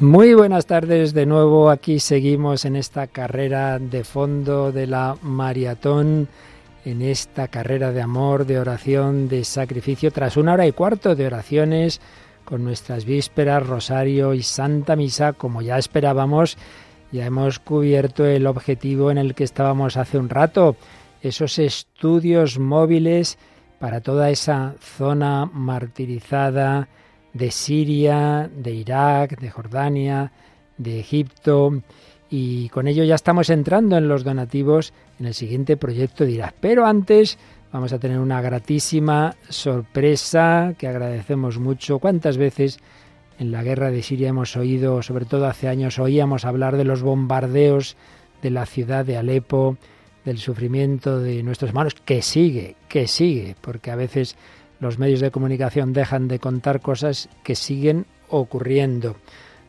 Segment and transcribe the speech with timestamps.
[0.00, 1.68] Muy buenas tardes de nuevo.
[1.68, 6.26] Aquí seguimos en esta carrera de fondo de la maratón,
[6.86, 11.26] en esta carrera de amor, de oración, de sacrificio, tras una hora y cuarto de
[11.26, 12.00] oraciones
[12.46, 16.56] con nuestras vísperas, rosario y santa misa, como ya esperábamos.
[17.12, 20.76] Ya hemos cubierto el objetivo en el que estábamos hace un rato,
[21.20, 23.36] esos estudios móviles
[23.78, 26.88] para toda esa zona martirizada,
[27.32, 30.32] de Siria, de Irak, de Jordania,
[30.78, 31.82] de Egipto,
[32.30, 36.54] y con ello ya estamos entrando en los donativos en el siguiente proyecto de Irak.
[36.60, 37.38] Pero antes
[37.72, 41.98] vamos a tener una gratísima sorpresa que agradecemos mucho.
[41.98, 42.78] ¿Cuántas veces
[43.38, 47.02] en la guerra de Siria hemos oído, sobre todo hace años, oíamos hablar de los
[47.02, 47.96] bombardeos
[48.42, 49.76] de la ciudad de Alepo,
[50.24, 54.36] del sufrimiento de nuestros hermanos, que sigue, que sigue, porque a veces
[54.80, 59.16] los medios de comunicación dejan de contar cosas que siguen ocurriendo.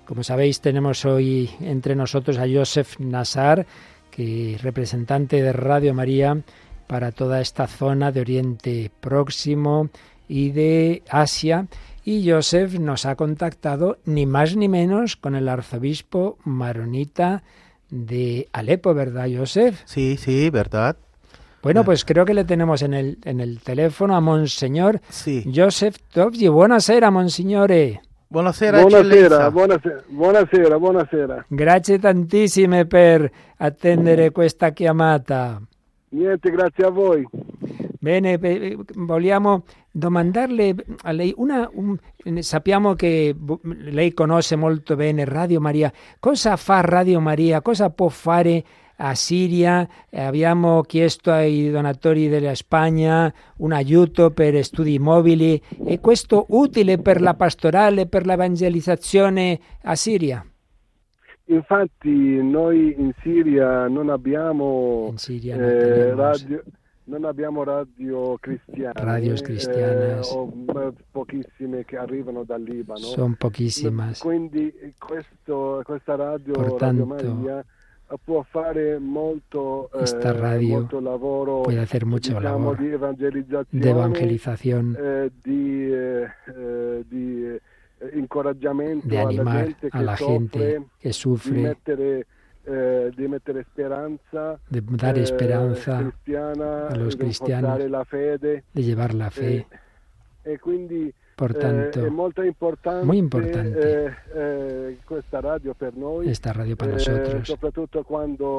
[0.05, 3.65] Como sabéis, tenemos hoy entre nosotros a Joseph Nassar,
[4.09, 6.37] que es representante de Radio María
[6.87, 9.89] para toda esta zona de Oriente Próximo
[10.27, 11.67] y de Asia.
[12.03, 17.43] Y Joseph nos ha contactado ni más ni menos con el arzobispo maronita
[17.89, 19.81] de Alepo, ¿verdad, Joseph?
[19.85, 20.97] Sí, sí, verdad.
[21.61, 25.43] Bueno, pues creo que le tenemos en el, en el teléfono a Monseñor sì.
[25.45, 26.47] Joseph Toggi.
[26.47, 28.01] Buonasera, Monsignore.
[28.29, 31.45] Buonasera, buonasera, buonasera, buonasera, buonasera.
[31.49, 35.61] Grazie tantissime per attendere questa chiamata.
[36.09, 37.27] Niente, grazie a voi.
[37.99, 38.39] Bene,
[38.95, 41.69] vogliamo domandarle a lei una...
[41.73, 41.97] Un,
[42.39, 45.91] sappiamo che lei conosce molto bene Radio Maria.
[46.19, 47.61] Cosa fa Radio Maria?
[47.61, 48.63] Cosa può fare
[49.03, 56.45] a Siria, abbiamo chiesto ai donatori della Spagna un aiuto per studi mobili e questo
[56.49, 60.45] utile per la pastorale, per l'evangelizzazione a Siria?
[61.45, 66.63] Infatti noi in Siria non abbiamo in Siria eh, radio,
[67.05, 69.29] non abbiamo radio cristiane, eh,
[69.79, 70.53] eh, o
[71.09, 72.99] pochissime che arrivano dal Libano.
[72.99, 74.19] Son pochísimas.
[74.19, 77.65] Quindi questo, questa radio, Por Radio tanto, Maria,
[78.23, 83.83] può fare molto, esta eh, radio molto lavoro puede hacer mucho diciamo, labor di evangelizzazione,
[83.83, 87.61] de evangelización, eh, di, eh, eh, di eh,
[88.13, 92.25] incoraggiamento de animar gente a la gente que di sufre, mettere,
[92.63, 98.63] eh, di mettere speranza de dar eh, esperanza, a los di cristianos, rafforzare la fede
[98.71, 99.65] de llevar la fe.
[100.43, 101.99] e quindi Eh, importante,
[103.05, 103.79] muy importante.
[103.79, 104.97] eh, eh,
[106.29, 107.49] esta radio para nosotros,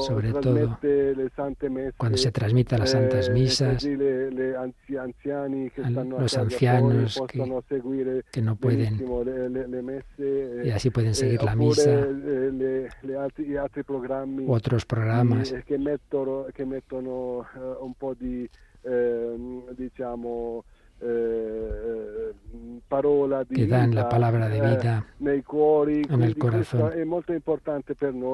[0.00, 0.32] sobre
[1.70, 3.84] messe cuando se transmite las santas eh, misas,
[5.86, 5.90] a
[6.22, 7.38] los ancianos que-
[8.32, 8.98] que no pueden.
[10.64, 11.90] y así pueden seguir la misa.
[14.48, 15.52] u otros programas.
[16.52, 17.46] che mettono,
[17.80, 18.48] un po' di
[18.84, 19.26] diciamo eh,
[19.74, 20.71] parola di
[23.54, 25.06] que dan la palabra de eh, vida
[25.42, 26.92] cuori, el corazón.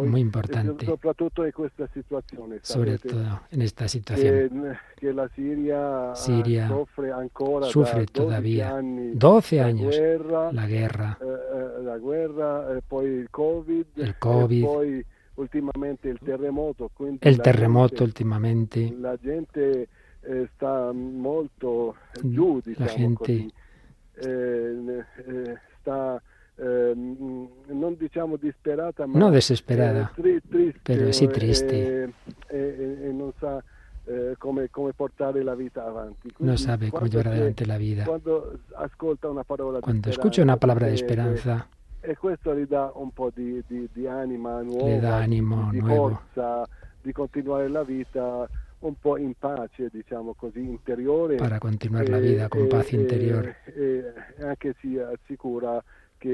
[0.08, 2.58] muy e importante, soprattutto in questa situazione.
[2.62, 4.76] sobre todo en esta situación.
[5.34, 9.96] Siria, Siria soffre ancora sufre da 12 todavía anni 12 la años
[10.52, 12.82] la guerra, eh, eh, eh,
[13.96, 14.64] El e Covid.
[14.64, 15.04] poi
[15.36, 16.90] ultimamente il terremoto.
[17.20, 17.40] el
[18.02, 19.88] últimamente, la gente
[20.28, 23.52] eh, sta molto giù, diciamo la gente così.
[24.20, 26.20] Eh, eh, sta
[26.56, 32.12] eh, non diciamo disperata, ma no desesperada, eh, tri- triste, pero sí eh, triste.
[32.48, 33.62] e non sa
[34.38, 36.28] come, come portare la vita avanti.
[36.28, 38.04] no Quindi sabe cómo quando llevar adelante la vida.
[38.04, 41.66] Quando ascolta una parola Cuando di escucha una palabra de esperanza,
[42.00, 45.80] e questo gli dà un po' di, di, di anima nuova, le da ánimo di
[45.80, 46.66] nuevo forza,
[47.00, 48.48] di continuare la vita
[48.80, 51.36] un po' in pace, diciamo così, interiore.
[51.36, 55.82] para continuar la e- vida con e- paz e- E, anche si assicura
[56.16, 56.28] che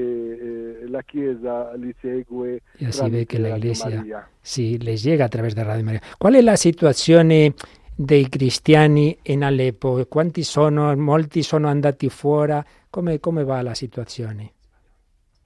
[0.81, 4.29] eh, la Chiesa li segue y así ve que la Iglesia Maria.
[4.41, 6.01] sí les llega a través de Radio María.
[6.17, 7.53] ¿Cuál è la situazione
[7.95, 10.03] dei cristiani in Aleppo?
[10.07, 10.95] Quanti sono?
[10.95, 12.59] Molti sono andati fuori?
[12.89, 14.53] Come, come va la situazione?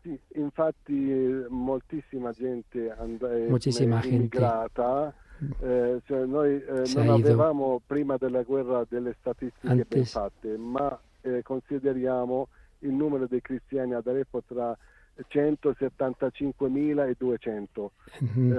[0.01, 4.37] Sì, infatti eh, moltissima gente and- è Moltissima è gente.
[5.61, 10.11] Eh, cioè noi eh, non avevamo prima della guerra delle statistiche ben Antes.
[10.11, 12.47] fatte, ma eh, consideriamo
[12.79, 14.77] il numero dei cristiani ad Aleppo tra
[15.27, 17.89] 175.000 e 200.000.
[18.21, 18.53] Ujú.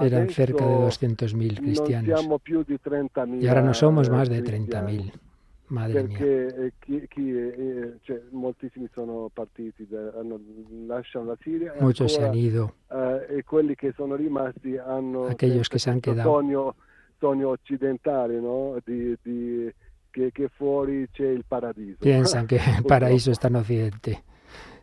[0.00, 4.08] Eran cerca de Adesso 200.000 non cristianos siamo più di 30.000 y ahora no somos
[4.08, 4.98] eh, más de cristiani.
[4.98, 5.33] 30.000.
[5.66, 6.70] Madre perché mia.
[6.78, 10.38] chi, chi, eh, cioè, moltissimi sono partiti, da, hanno,
[10.86, 12.74] lasciano la Siria Muchos se han ido.
[12.90, 16.28] eh, e quelli che sono rimasti hanno Aquellos que se han quedado.
[16.30, 16.74] sogno,
[17.18, 18.76] sogno occidentale, no?
[18.84, 19.72] di, di-
[20.10, 21.96] che, che fuori c'è il paradiso.
[22.00, 24.22] Piensan que el paraíso está en Occidente.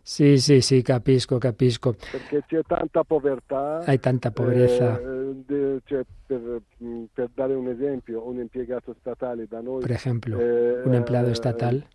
[0.03, 1.95] Sí, sí, sí, capisco, capisco.
[2.11, 3.79] Perché c'è tanta povertà.
[3.85, 4.99] Hay tanta pobreza.
[4.99, 9.83] eh, de- cioè, per, mh, per dare un esempio, un impiegato statale da noi.
[9.83, 11.85] Eh, un empleado estatal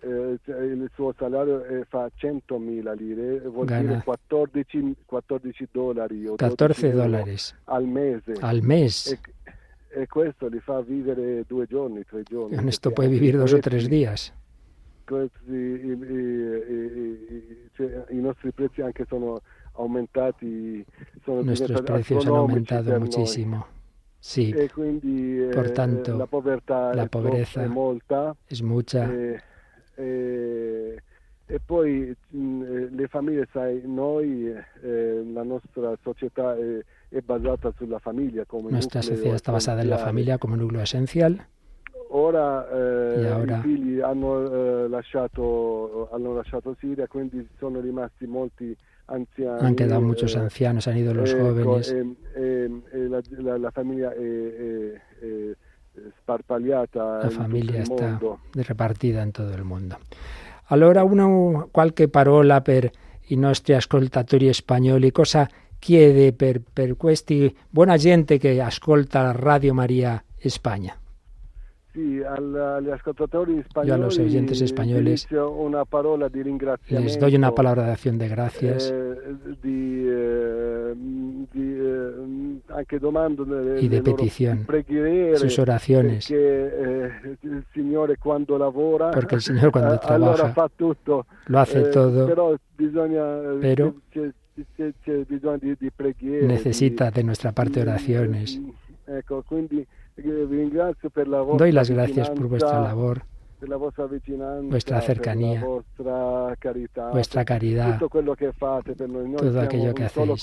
[0.00, 3.80] cioè, il suo salario fa 100.000 lire, vuol Gana.
[3.82, 8.32] dire 14, 14 dollari o 14 12 euro dólares al mese.
[8.40, 9.06] al mes.
[9.12, 12.56] E, e questo li fa vivere due giorni, tre giorni.
[12.56, 14.32] Con esto puede vivir dos o tres días.
[15.10, 19.40] Questi, i, i- i- i- cioè, i nostri prezzi anche sono
[19.72, 20.84] aumentati,
[21.24, 23.00] sono Nuestros precios han aumentado noi.
[23.00, 23.66] muchísimo.
[24.22, 29.10] Sí, E quindi eh, Por tanto, la povertà la è, pobreza è molta es mucha.
[29.10, 29.40] e,
[31.64, 34.52] poi mh, eh, le famiglie, sai, noi,
[34.82, 39.82] eh, la nostra società è, è basata sulla famiglia come Nuestra nucleo sociedad está basada
[39.82, 41.44] en la familia como núcleo esencial.
[42.12, 43.58] Ora, eh, E ora?
[43.58, 48.76] i figli hanno, eh, lasciato, hanno lasciato Siria, quindi sono rimasti molti
[49.06, 49.60] anziani.
[49.64, 51.88] Han quedado muchos eh, ancianos, han ido los jóvenes.
[51.88, 55.00] e- e- la, la- la famiglia è,
[56.22, 59.98] sparpagliata La in familia tutto il está repartida in tutto il mondo.
[60.66, 62.90] Allora, una qualche parola per
[63.28, 65.48] i nostri ascoltatori spagnoli, cosa
[65.78, 70.94] chiede per, per questi buona gente che ascolta Radio Maria España?
[71.92, 72.54] Sì, al-
[73.74, 77.08] a los oyentes españoles inizio una parola di ringraziamento.
[77.08, 79.14] Les doy una palabra de acción de gracias eh,
[79.60, 80.94] di, eh,
[81.52, 83.00] di, eh, anche
[83.80, 84.66] y de petición,
[85.34, 86.32] sus oraciones,
[89.12, 93.94] porque el Señor cuando trabaja fa tutto lo hace todo, bisogna Pero
[96.46, 98.60] necesita de nuestra parte oraciones.
[99.06, 99.84] ecco quindi
[100.16, 103.22] eh, Doy las gracias por vuestra labor,
[104.62, 105.64] vuestra cercanía,
[107.12, 110.42] vuestra caridad, todo aquello que hacéis.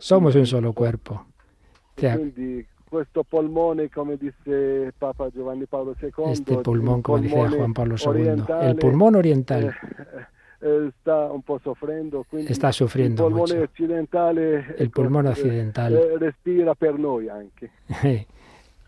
[0.00, 1.26] Somos un solo cuerpo.
[6.32, 9.74] Este pulmón, como polmone Juan Pablo II, orientale, el pulmón oriental eh,
[10.60, 11.60] eh, sta un po'
[12.28, 13.62] quindi está sufriendo polmone mucho.
[14.76, 15.94] El pulmón eh, occidental.
[15.94, 17.70] eh, respira per noi anche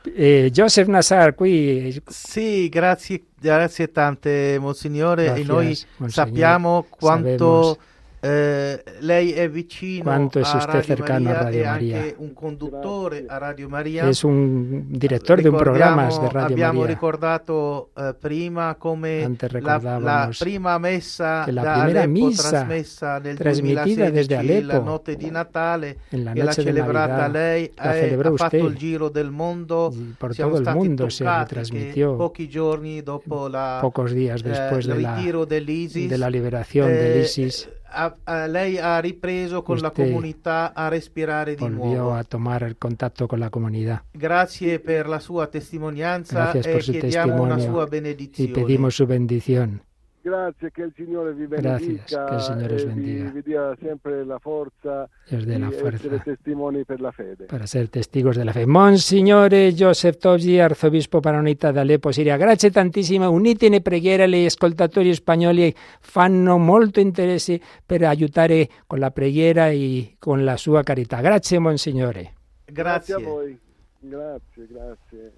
[0.04, 5.24] Eh, Joseph Nassar qui Sì, grazie, grazie tante, Monsignore.
[5.24, 6.10] Gracias, e noi Monsignor.
[6.10, 7.91] sappiamo quanto Sabemos
[8.22, 11.96] eh, Quanto es usted Radio cercano a Radio e Maria.
[11.98, 13.34] anche un conduttore Grazie.
[13.34, 14.08] a Radio Maria.
[14.08, 16.94] es un director de un programa de Radio abbiamo María.
[16.94, 23.18] ricordato eh, prima come Antes la, la recordábamos prima messa che la primera misa trasmessa
[23.18, 26.68] nel trasmitida 2016, desde Aleppo, la notte di Natale En la che l'ha noche de
[26.68, 28.70] celebrata Navidad lei la eh, celebró ha fatto usted.
[28.70, 33.78] il giro del mondo Y por todo el mundo se retransmitió pochi giorni dopo la,
[33.80, 37.68] pocos días eh, después de la, ritiro dell'ISIS de la liberación eh, del ISIS.
[37.92, 42.12] Ha- ha- lei ha ripreso con la Usted comunità a respirare di nuovo.
[42.14, 44.02] a tomar el contacto con la comunidad.
[44.12, 48.52] Grazie per la sua testimonianza Gracias e por su chiediamo una sua Y benedizione.
[48.52, 49.82] pedimos su bendición.
[50.22, 53.30] Grazie che il Signore vi Gracias, benedica che il Signore os e vi, bendiga.
[53.30, 57.66] vi dia sempre la forza Y os dé la fuerza testimoni per la fede para
[57.66, 58.66] ser testigos de la fe.
[58.66, 65.74] Monsignore Joseph Toggi, arzobispo paronita de Aleppo, Siria, grazie tantissimo, unitene preghiere agli ascoltatori spagnoli,
[66.00, 71.20] fanno molto interesse per aiutare con la preghiera e con la sua carità.
[71.20, 72.34] Grazie Monsignore.
[72.64, 73.24] grazie a Grazie.
[73.24, 73.58] voi
[74.00, 75.32] grazie grazie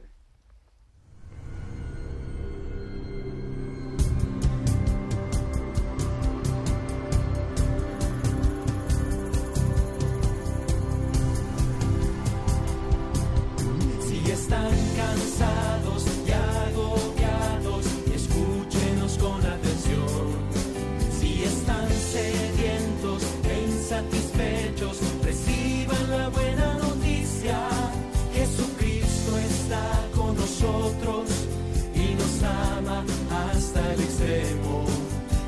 [33.54, 34.84] hasta el extremo.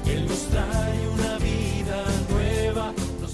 [0.07, 2.93] Él nos trae una vida nueva,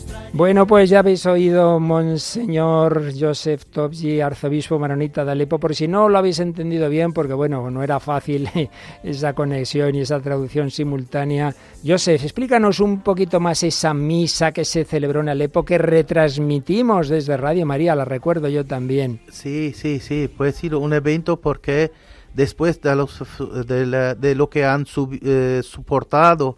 [0.08, 5.86] trae Bueno, pues ya habéis oído, Monseñor Joseph Tobji, arzobispo maronita de Alepo, por si
[5.86, 8.48] no lo habéis entendido bien, porque bueno, no era fácil
[9.02, 11.54] esa conexión y esa traducción simultánea.
[11.86, 17.36] Joseph, explícanos un poquito más esa misa que se celebró en Alepo, que retransmitimos desde
[17.36, 19.20] Radio María, la recuerdo yo también.
[19.28, 21.90] Sì, sì, sì, può essere un evento perché
[22.34, 23.22] después de, los,
[23.66, 26.56] de, la- de lo que han sub- eh, soportado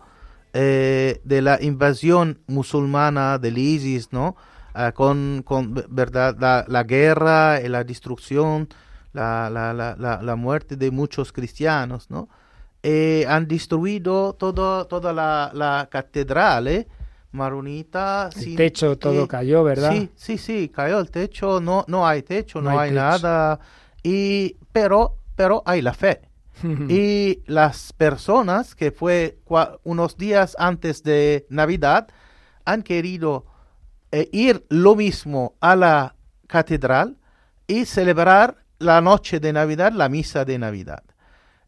[0.53, 4.37] eh, de la invasión musulmana del ISIS, ¿no?
[4.75, 8.69] Ah, con, con, verdad, la, la guerra y la destrucción,
[9.13, 12.29] la, la, la, la, la muerte de muchos cristianos, ¿no?
[12.83, 16.87] Eh, han destruido todo, toda la, la catedral.
[17.33, 18.31] Maronita.
[18.37, 19.91] El sin- techo todo cayó, ¿verdad?
[19.93, 23.01] Sí, sí, sí, cayó el techo, no, no hay techo, No no, hay hay, techo.
[23.01, 23.61] nada,
[24.03, 26.21] y, pero, pero hay la fe.
[26.89, 29.39] Y las personas que fue
[29.83, 32.09] unos días antes de Navidad
[32.65, 33.45] han querido
[34.13, 36.15] eh, ir lo mismo a la
[36.47, 37.17] catedral
[37.67, 41.03] y celebrar la noche de Navidad, la misa de Navidad.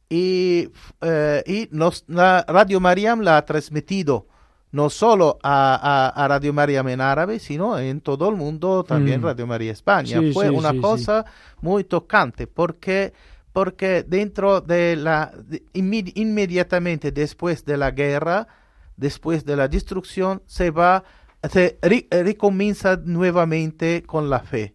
[0.09, 0.69] Y,
[1.01, 4.29] eh, y nos, la Radio Mariam la ha transmitido
[4.71, 5.75] no solo a,
[6.15, 9.25] a- a Radio Mariam en árabe, sino en todo el mundo, también Mm.
[9.25, 10.21] Radio María España.
[10.21, 10.81] Sí, Fue sí, una sí.
[10.81, 11.25] cosa
[11.61, 13.13] muy tocante porque,
[13.57, 15.33] porque dentro de la,
[15.73, 18.49] inmediatamente después de la guerra,
[18.99, 21.05] después de la destrucción, se va,
[21.51, 24.75] se re- recomienza nuevamente con la fe.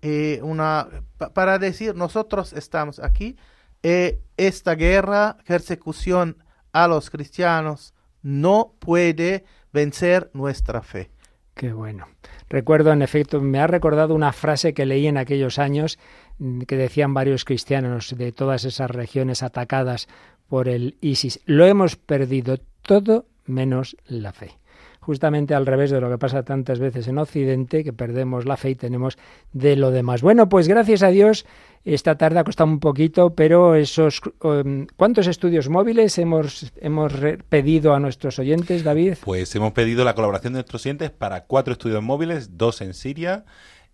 [0.00, 3.36] Eh, una, pa- para decir, nosotros estamos aquí,
[3.82, 6.38] eh, esta guerra, persecución
[6.72, 11.10] a los cristianos, no puede vencer nuestra fe.
[11.54, 12.06] Qué bueno.
[12.48, 15.98] Recuerdo, en efecto, me ha recordado una frase que leí en aquellos años
[16.66, 20.08] que decían varios cristianos de todas esas regiones atacadas
[20.48, 21.40] por el ISIS.
[21.46, 24.58] Lo hemos perdido todo menos la fe.
[25.00, 28.70] Justamente al revés de lo que pasa tantas veces en Occidente, que perdemos la fe
[28.70, 29.18] y tenemos
[29.52, 30.22] de lo demás.
[30.22, 31.44] Bueno, pues gracias a Dios,
[31.84, 34.20] esta tarde ha costado un poquito, pero esos...
[34.42, 37.12] um, ¿Cuántos estudios móviles hemos, hemos
[37.48, 39.14] pedido a nuestros oyentes, David?
[39.24, 43.44] Pues hemos pedido la colaboración de nuestros clientes para cuatro estudios móviles, dos en Siria,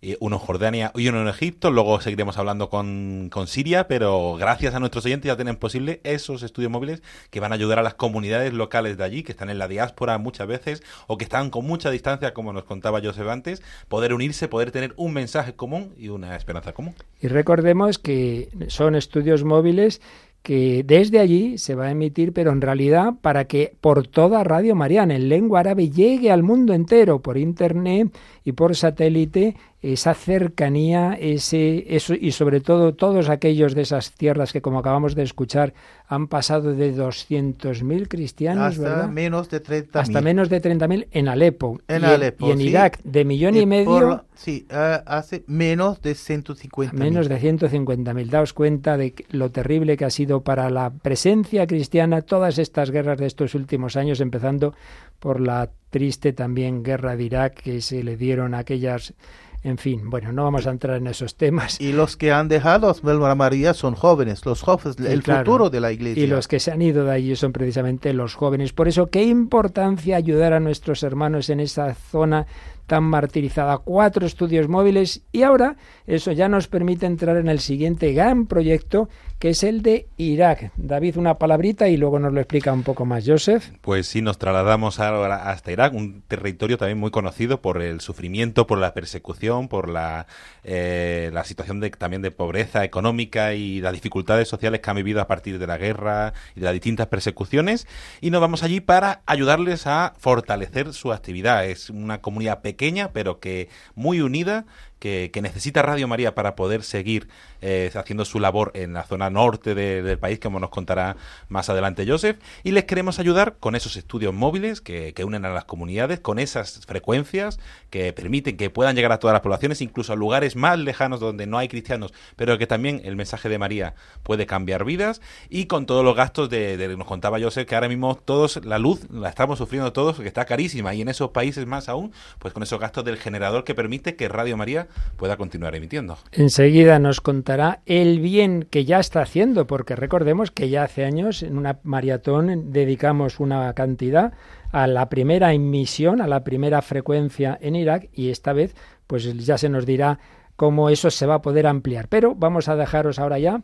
[0.01, 1.71] eh, uno en Jordania y uno en Egipto.
[1.71, 6.43] Luego seguiremos hablando con, con Siria, pero gracias a nuestros oyentes ya tienen posible esos
[6.43, 9.59] estudios móviles que van a ayudar a las comunidades locales de allí, que están en
[9.59, 13.61] la diáspora muchas veces o que están con mucha distancia, como nos contaba Joseph antes,
[13.87, 16.95] poder unirse, poder tener un mensaje común y una esperanza común.
[17.21, 20.01] Y recordemos que son estudios móviles
[20.41, 24.73] que desde allí se va a emitir, pero en realidad para que por toda Radio
[24.73, 28.15] Mariana en lengua árabe llegue al mundo entero por internet
[28.45, 34.51] y por satélite esa cercanía, ese eso y sobre todo todos aquellos de esas tierras
[34.51, 35.73] que como acabamos de escuchar
[36.07, 39.07] han pasado de 200.000 cristianos, Hasta ¿verdad?
[39.09, 42.67] menos de 30 Hasta menos de 30.000 en Alepo En y, Alepo, y en sí.
[42.69, 47.39] Irak de millón y, Y medio por- sí, eh, hace menos de 150 Menos de
[47.39, 48.29] 150.000.
[48.29, 53.17] Daos cuenta de lo terrible que ha sido para la presencia cristiana todas estas guerras
[53.17, 54.73] de estos últimos años, empezando
[55.19, 59.13] por la triste también guerra de Irak que se le dieron a aquellas.
[59.61, 61.81] En fin, bueno, no vamos a entrar en esos temas.
[61.81, 65.39] Y los que han dejado a María son jóvenes, los jóvenes, el claro.
[65.43, 66.23] futuro de la iglesia.
[66.23, 68.71] Y los que se han ido de allí son precisamente los jóvenes.
[68.71, 72.47] Por eso, qué importancia ayudar a nuestros hermanos en esa zona
[72.89, 73.77] tan martirizada.
[73.77, 75.77] Cuatro estudios móviles y ahora
[76.07, 79.07] eso ya nos permite entrar en el siguiente gran proyecto
[79.39, 80.73] que es el de Irak.
[80.75, 83.71] David, una palabrita y luego nos lo explica un poco más Joseph.
[83.79, 88.67] Pues sí, nos trasladamos ahora hasta Irak, un territorio también muy conocido por el sufrimiento,
[88.67, 90.27] por la persecución, por la,
[90.65, 95.21] eh, la situación de, también de pobreza económica y las dificultades sociales que han vivido
[95.21, 97.87] a partir de la guerra y de las distintas persecuciones.
[98.19, 101.65] Y nos vamos allí para ayudarles a fortalecer su actividad.
[101.65, 102.78] Es una comunidad pequeña,
[103.13, 104.65] pero que muy unida
[104.99, 107.27] que, necesita Radio María para poder seguir
[107.61, 111.15] eh, haciendo su labor en la zona norte de- del país, como nos contará
[111.47, 112.37] más adelante Joseph.
[112.63, 116.39] Y les queremos ayudar con esos estudios móviles que, que unen a las comunidades, con
[116.39, 120.77] esas frecuencias que permiten que puedan llegar a todas las poblaciones, incluso a lugares más
[120.77, 125.21] lejanos donde no hay cristianos, pero que también el mensaje de María puede cambiar vidas.
[125.49, 128.77] Y con todos los gastos de, de- nos contaba Joseph, que ahora mismo todos, la
[128.79, 130.93] luz la estamos sufriendo todos, que está carísima.
[130.93, 134.27] Y en esos países más aún, pues con esos gastos del generador que permite que
[134.27, 136.17] Radio María pueda continuar emitiendo.
[136.31, 141.43] Enseguida nos contará el bien que ya está haciendo, porque recordemos que ya hace años
[141.43, 144.33] en una maratón dedicamos una cantidad
[144.71, 148.75] a la primera emisión, a la primera frecuencia en Irak y esta vez
[149.07, 150.19] pues ya se nos dirá
[150.55, 152.07] cómo eso se va a poder ampliar.
[152.09, 153.61] Pero vamos a dejaros ahora ya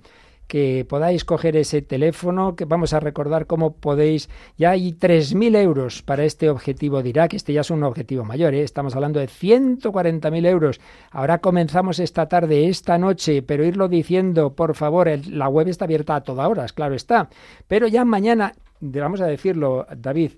[0.48, 6.02] que podáis coger ese teléfono, que vamos a recordar cómo podéis, ya hay 3.000 euros
[6.02, 8.64] para este objetivo de Irak, este ya es un objetivo mayor, ¿eh?
[8.64, 10.80] estamos hablando de 140.000 euros.
[11.12, 16.16] Ahora comenzamos esta tarde, esta noche, pero irlo diciendo, por favor, la web está abierta
[16.16, 17.30] a toda hora, claro está,
[17.68, 20.34] pero ya mañana, vamos a decirlo, David,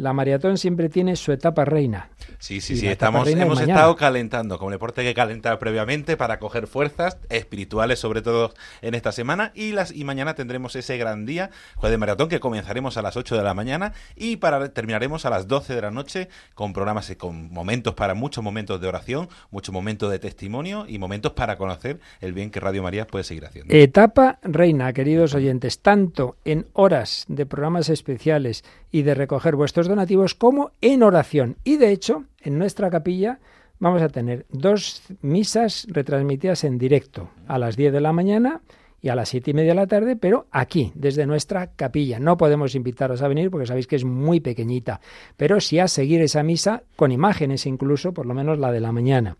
[0.00, 2.08] la maratón siempre tiene su etapa reina.
[2.38, 6.66] Sí, sí, sí, estamos, hemos estado calentando, como el deporte que calentar previamente para coger
[6.66, 11.50] fuerzas espirituales, sobre todo en esta semana, y, las, y mañana tendremos ese gran día,
[11.76, 15.30] jueves de maratón, que comenzaremos a las 8 de la mañana y para terminaremos a
[15.30, 19.74] las 12 de la noche con programas, con momentos para muchos momentos de oración, muchos
[19.74, 23.74] momentos de testimonio y momentos para conocer el bien que Radio María puede seguir haciendo.
[23.74, 30.34] Etapa reina, queridos oyentes, tanto en horas de programas especiales y de recoger vuestros donativos
[30.34, 31.56] como en oración.
[31.64, 33.38] Y de hecho, en nuestra capilla
[33.78, 38.60] vamos a tener dos misas retransmitidas en directo a las 10 de la mañana
[39.02, 42.18] y a las siete y media de la tarde, pero aquí, desde nuestra capilla.
[42.18, 45.00] No podemos invitaros a venir porque sabéis que es muy pequeñita,
[45.38, 48.92] pero sí a seguir esa misa con imágenes incluso, por lo menos la de la
[48.92, 49.38] mañana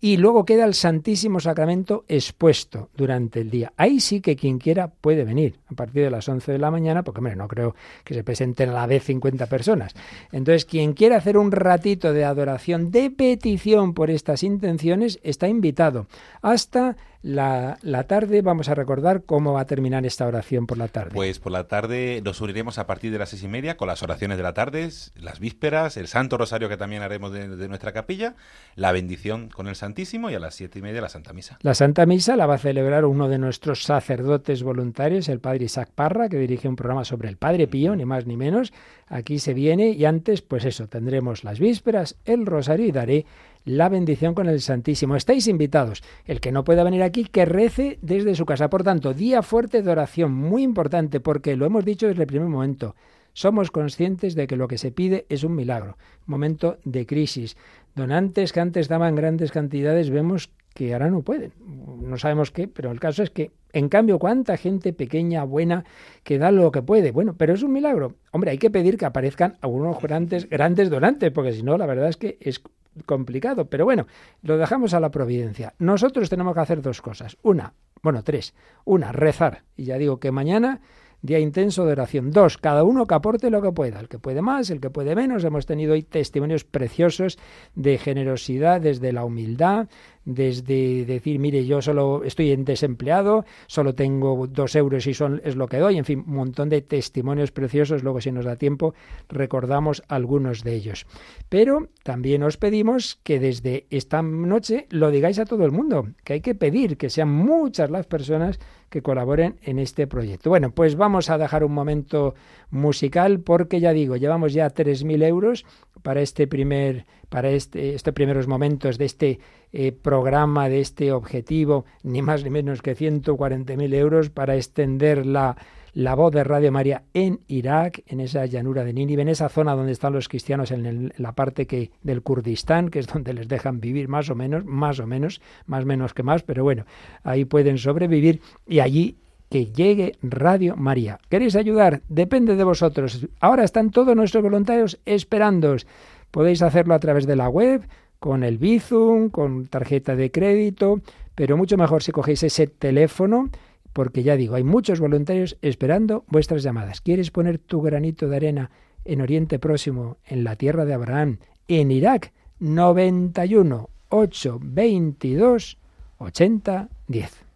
[0.00, 3.72] y luego queda el Santísimo Sacramento expuesto durante el día.
[3.76, 7.02] Ahí sí que quien quiera puede venir a partir de las 11 de la mañana,
[7.02, 7.74] porque hombre, no creo
[8.04, 9.94] que se presenten a la vez 50 personas.
[10.30, 16.06] Entonces, quien quiera hacer un ratito de adoración, de petición por estas intenciones, está invitado.
[16.42, 20.86] Hasta la, la, tarde vamos a recordar cómo va a terminar esta oración por la
[20.86, 21.10] tarde.
[21.12, 24.02] Pues por la tarde nos uniremos a partir de las seis y media con las
[24.02, 28.36] oraciones de la tarde, las vísperas, el Santo Rosario que también haremos de, nuestra capilla,
[28.76, 31.58] la bendición con el Santísimo y a las siete y media la Santa Misa.
[31.62, 35.90] La Santa Misa la va a celebrar uno de nuestros sacerdotes voluntarios, el Padre Isaac
[35.94, 38.72] Parra, que dirige un programa sobre el Padre Pío, ni más ni menos.
[39.08, 43.26] Aquí se viene y antes, pues eso, tendremos las vísperas, el Rosario y daré
[43.68, 45.14] la bendición con el Santísimo.
[45.14, 46.02] Estáis invitados.
[46.24, 48.70] El que no pueda venir aquí, que rece desde su casa.
[48.70, 52.48] Por tanto, día fuerte de oración, muy importante, porque lo hemos dicho desde el primer
[52.48, 52.96] momento.
[53.34, 57.56] Somos conscientes de que lo que se pide es un milagro, momento de crisis.
[57.94, 61.52] Donantes que antes daban grandes cantidades, vemos que ahora no pueden.
[62.00, 65.84] No sabemos qué, pero el caso es que, en cambio, cuánta gente pequeña, buena,
[66.24, 67.12] que da lo que puede.
[67.12, 68.14] Bueno, pero es un milagro.
[68.32, 72.08] Hombre, hay que pedir que aparezcan algunos grandes, grandes donantes, porque si no, la verdad
[72.08, 72.62] es que es
[73.06, 74.06] complicado, pero bueno,
[74.42, 75.74] lo dejamos a la providencia.
[75.78, 77.36] Nosotros tenemos que hacer dos cosas.
[77.42, 78.54] Una, bueno, tres.
[78.84, 79.64] Una, rezar.
[79.76, 80.80] Y ya digo que mañana
[81.22, 82.30] día intenso de oración.
[82.30, 85.14] Dos, cada uno que aporte lo que pueda, el que puede más, el que puede
[85.14, 85.44] menos.
[85.44, 87.38] Hemos tenido hoy testimonios preciosos
[87.74, 89.88] de generosidad desde la humildad,
[90.28, 95.56] desde decir, mire, yo solo estoy en desempleado, solo tengo dos euros y son, es
[95.56, 98.94] lo que doy, en fin, un montón de testimonios preciosos, luego si nos da tiempo
[99.30, 101.06] recordamos algunos de ellos.
[101.48, 106.34] Pero también os pedimos que desde esta noche lo digáis a todo el mundo, que
[106.34, 108.60] hay que pedir que sean muchas las personas
[108.90, 110.50] que colaboren en este proyecto.
[110.50, 112.34] Bueno, pues vamos a dejar un momento
[112.70, 115.64] musical porque ya digo, llevamos ya 3.000 euros
[116.02, 119.40] para este primer, para este, estos primeros momentos de este
[119.72, 125.56] eh, programa, de este objetivo, ni más ni menos que 140.000 euros para extender la,
[125.98, 129.74] la voz de Radio María en Irak, en esa llanura de Nínive, en esa zona
[129.74, 133.80] donde están los cristianos en, la parte que del Kurdistán, que es donde les dejan
[133.80, 136.84] vivir más o menos, más o menos, más menos que más, pero bueno,
[137.24, 139.16] ahí pueden sobrevivir y allí
[139.50, 141.18] que llegue Radio María.
[141.28, 142.02] ¿Queréis ayudar?
[142.08, 143.26] Depende de vosotros.
[143.40, 145.86] Ahora están todos nuestros voluntarios esperándoos.
[146.30, 151.00] Podéis hacerlo a través de la web, con el Bizum, con tarjeta de crédito,
[151.34, 153.48] pero mucho mejor si cogéis ese teléfono,
[153.92, 157.00] porque ya digo, hay muchos voluntarios esperando vuestras llamadas.
[157.00, 158.70] ¿Quieres poner tu granito de arena
[159.04, 162.32] en Oriente Próximo, en la tierra de Abraham, en Irak?
[162.60, 165.78] 91 8 22
[166.18, 167.47] 80 10.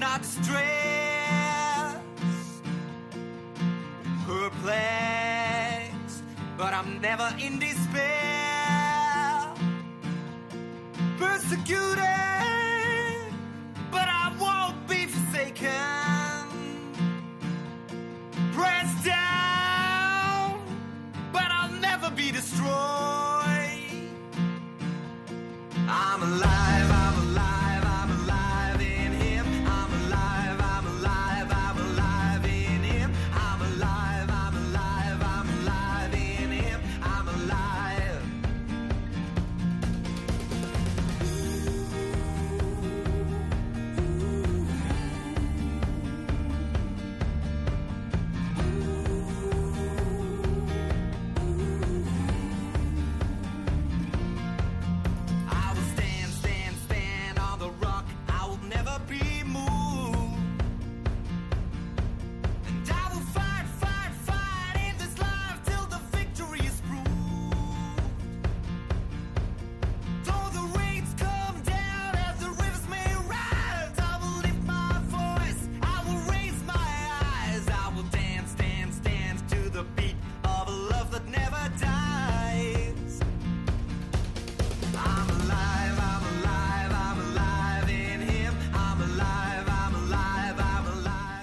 [0.00, 2.00] not stressed,
[4.26, 6.22] perplexed,
[6.56, 8.00] but I'm never in despair.
[11.18, 12.39] Persecuted.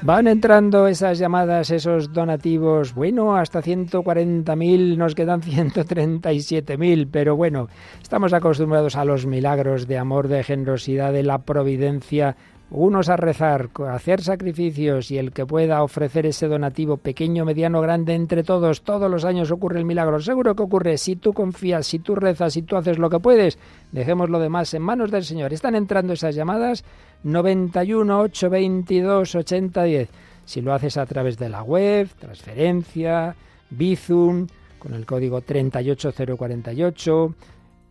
[0.08, 2.94] Van entrando esas llamadas, esos donativos.
[2.94, 7.68] Bueno, hasta 140.000, nos quedan 137.000, pero bueno,
[8.02, 12.38] estamos acostumbrados a los milagros de amor, de generosidad, de la providencia
[12.70, 17.82] unos a rezar, a hacer sacrificios y el que pueda ofrecer ese donativo pequeño, mediano,
[17.82, 20.20] grande entre todos, todos los años ocurre el milagro.
[20.20, 23.58] Seguro que ocurre si tú confías, si tú rezas, si tú haces lo que puedes.
[23.92, 25.54] Dejemos lo demás en manos del Señor.
[25.54, 26.84] Están entrando esas llamadas
[27.24, 30.10] 91 822 8010.
[30.46, 33.36] Si lo haces a través de la web, transferencia,
[33.70, 34.48] Bizum,
[34.80, 37.36] con el código 38048,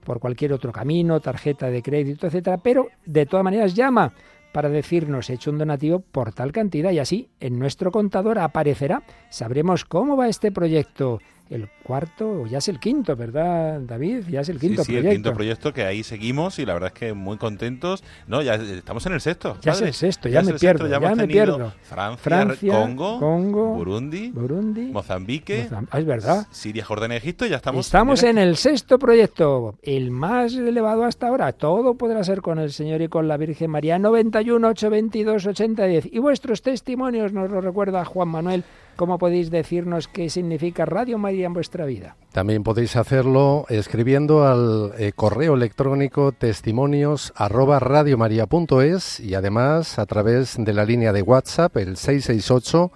[0.05, 4.12] por cualquier otro camino, tarjeta de crédito, etcétera, pero de todas maneras llama
[4.53, 9.03] para decirnos he hecho un donativo por tal cantidad y así en nuestro contador aparecerá.
[9.29, 14.25] Sabremos cómo va este proyecto el cuarto, o ya es el quinto, ¿verdad, David?
[14.29, 15.09] Ya es el quinto sí, sí, proyecto.
[15.09, 18.03] el quinto proyecto que ahí seguimos y la verdad es que muy contentos.
[18.27, 19.57] No, ya estamos en el sexto.
[19.63, 21.73] Ya es el sexto, ya, me pierdo, ya, me pierdo.
[22.19, 26.47] Francia, Congo, Congo, Burundi, Burundi, Mozambique, ah, es verdad.
[26.51, 27.87] Siria, Jordania, Egipto, ya estamos.
[27.87, 31.53] Estamos en el sexto proyecto, el más elevado hasta ahora.
[31.53, 33.99] Todo podrá ser con el Señor y con la Virgen María.
[33.99, 36.07] 91 822 8010.
[36.13, 38.65] Y vuestros testimonios nos lo recuerda Juan Manuel
[38.97, 42.17] ¿Cómo podéis decirnos qué significa Radio María en vuestra vida?
[42.33, 50.57] También podéis hacerlo escribiendo al eh, correo electrónico testimonios arroba radiomaria.es y además a través
[50.59, 52.91] de la línea de WhatsApp el 668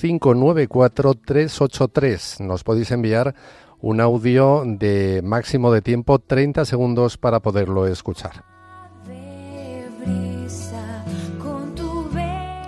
[0.00, 2.40] 594 383.
[2.40, 3.34] Nos podéis enviar
[3.82, 8.44] un audio de máximo de tiempo 30 segundos para poderlo escuchar.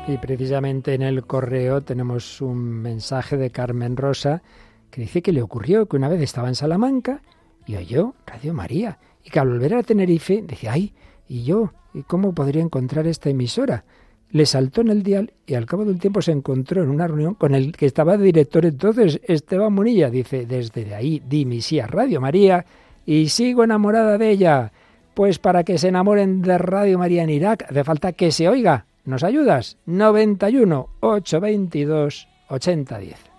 [0.06, 4.42] Y precisamente en el correo tenemos un mensaje de Carmen Rosa
[4.90, 7.22] que dice que le ocurrió que una vez estaba en Salamanca
[7.66, 10.92] y oyó Radio María y que al volver a Tenerife decía, ay,
[11.26, 11.72] ¿y yo?
[11.94, 13.84] ¿Y cómo podría encontrar esta emisora?
[14.30, 17.06] Le saltó en el dial y al cabo de un tiempo se encontró en una
[17.06, 20.10] reunión con el que estaba de director entonces, Esteban Munilla.
[20.10, 22.66] Dice, desde ahí di a Radio María
[23.06, 24.70] y sigo enamorada de ella.
[25.14, 28.84] Pues para que se enamoren de Radio María en Irak hace falta que se oiga
[29.04, 29.76] ¿Nos ayudas?
[29.86, 33.33] 91 822 8010.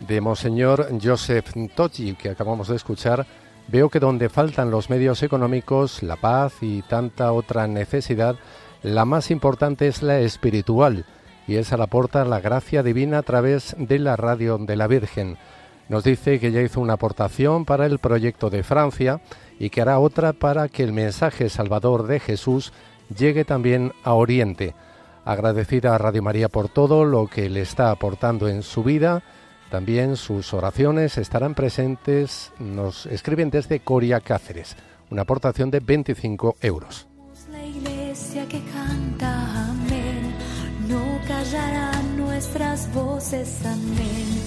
[0.00, 3.24] de Monseñor Joseph Tochi, que acabamos de escuchar.
[3.68, 8.36] Veo que donde faltan los medios económicos, la paz y tanta otra necesidad,
[8.82, 11.06] la más importante es la espiritual,
[11.46, 15.38] y esa la aporta la gracia divina a través de la radio de la Virgen.
[15.88, 19.22] Nos dice que ya hizo una aportación para el proyecto de Francia
[19.58, 22.72] y que hará otra para que el mensaje salvador de Jesús
[23.16, 24.74] llegue también a Oriente.
[25.24, 29.22] Agradecida a Radio María por todo lo que le está aportando en su vida,
[29.70, 34.76] también sus oraciones estarán presentes, nos escriben desde Coria Cáceres,
[35.10, 37.06] una aportación de 25 euros.
[37.50, 40.34] La iglesia que canta, amén,
[40.88, 44.42] no callarán nuestras voces, amén,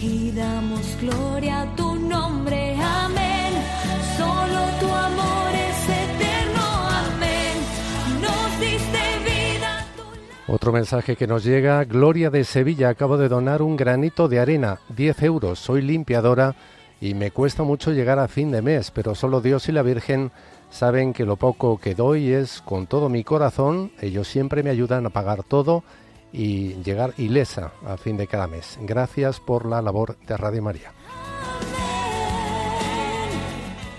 [0.00, 3.31] y damos gloria a tu nombre, amén.
[10.52, 14.80] Otro mensaje que nos llega, Gloria de Sevilla, acabo de donar un granito de arena,
[14.90, 16.54] 10 euros, soy limpiadora
[17.00, 20.30] y me cuesta mucho llegar a fin de mes, pero solo Dios y la Virgen
[20.70, 25.06] saben que lo poco que doy es con todo mi corazón, ellos siempre me ayudan
[25.06, 25.84] a pagar todo
[26.34, 28.78] y llegar ilesa a fin de cada mes.
[28.82, 30.92] Gracias por la labor de Radio María.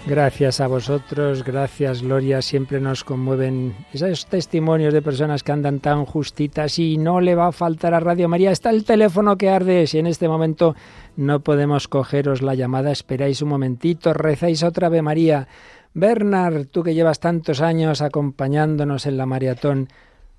[0.05, 6.03] Gracias a vosotros, gracias Gloria, siempre nos conmueven esos testimonios de personas que andan tan
[6.03, 8.51] justitas y no le va a faltar a Radio María.
[8.51, 10.75] Está el teléfono que arde, si en este momento
[11.15, 15.47] no podemos cogeros la llamada, esperáis un momentito, rezáis otra vez María.
[15.93, 19.87] Bernard, tú que llevas tantos años acompañándonos en la maratón,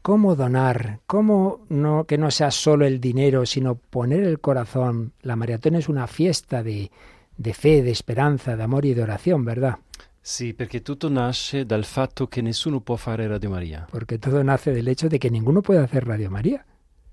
[0.02, 1.00] ¿cómo donar?
[1.06, 5.14] ¿Cómo no que no sea solo el dinero, sino poner el corazón?
[5.22, 6.90] La maratón es una fiesta de
[7.36, 9.76] de fe, de esperanza, de amor y de oración, ¿verdad?
[10.20, 13.86] Sì, perché tutto nasce dal fatto che nessuno può fare Radio Maria.
[13.90, 16.64] Porque todo nace del hecho de que ninguno puede hacer Radio María.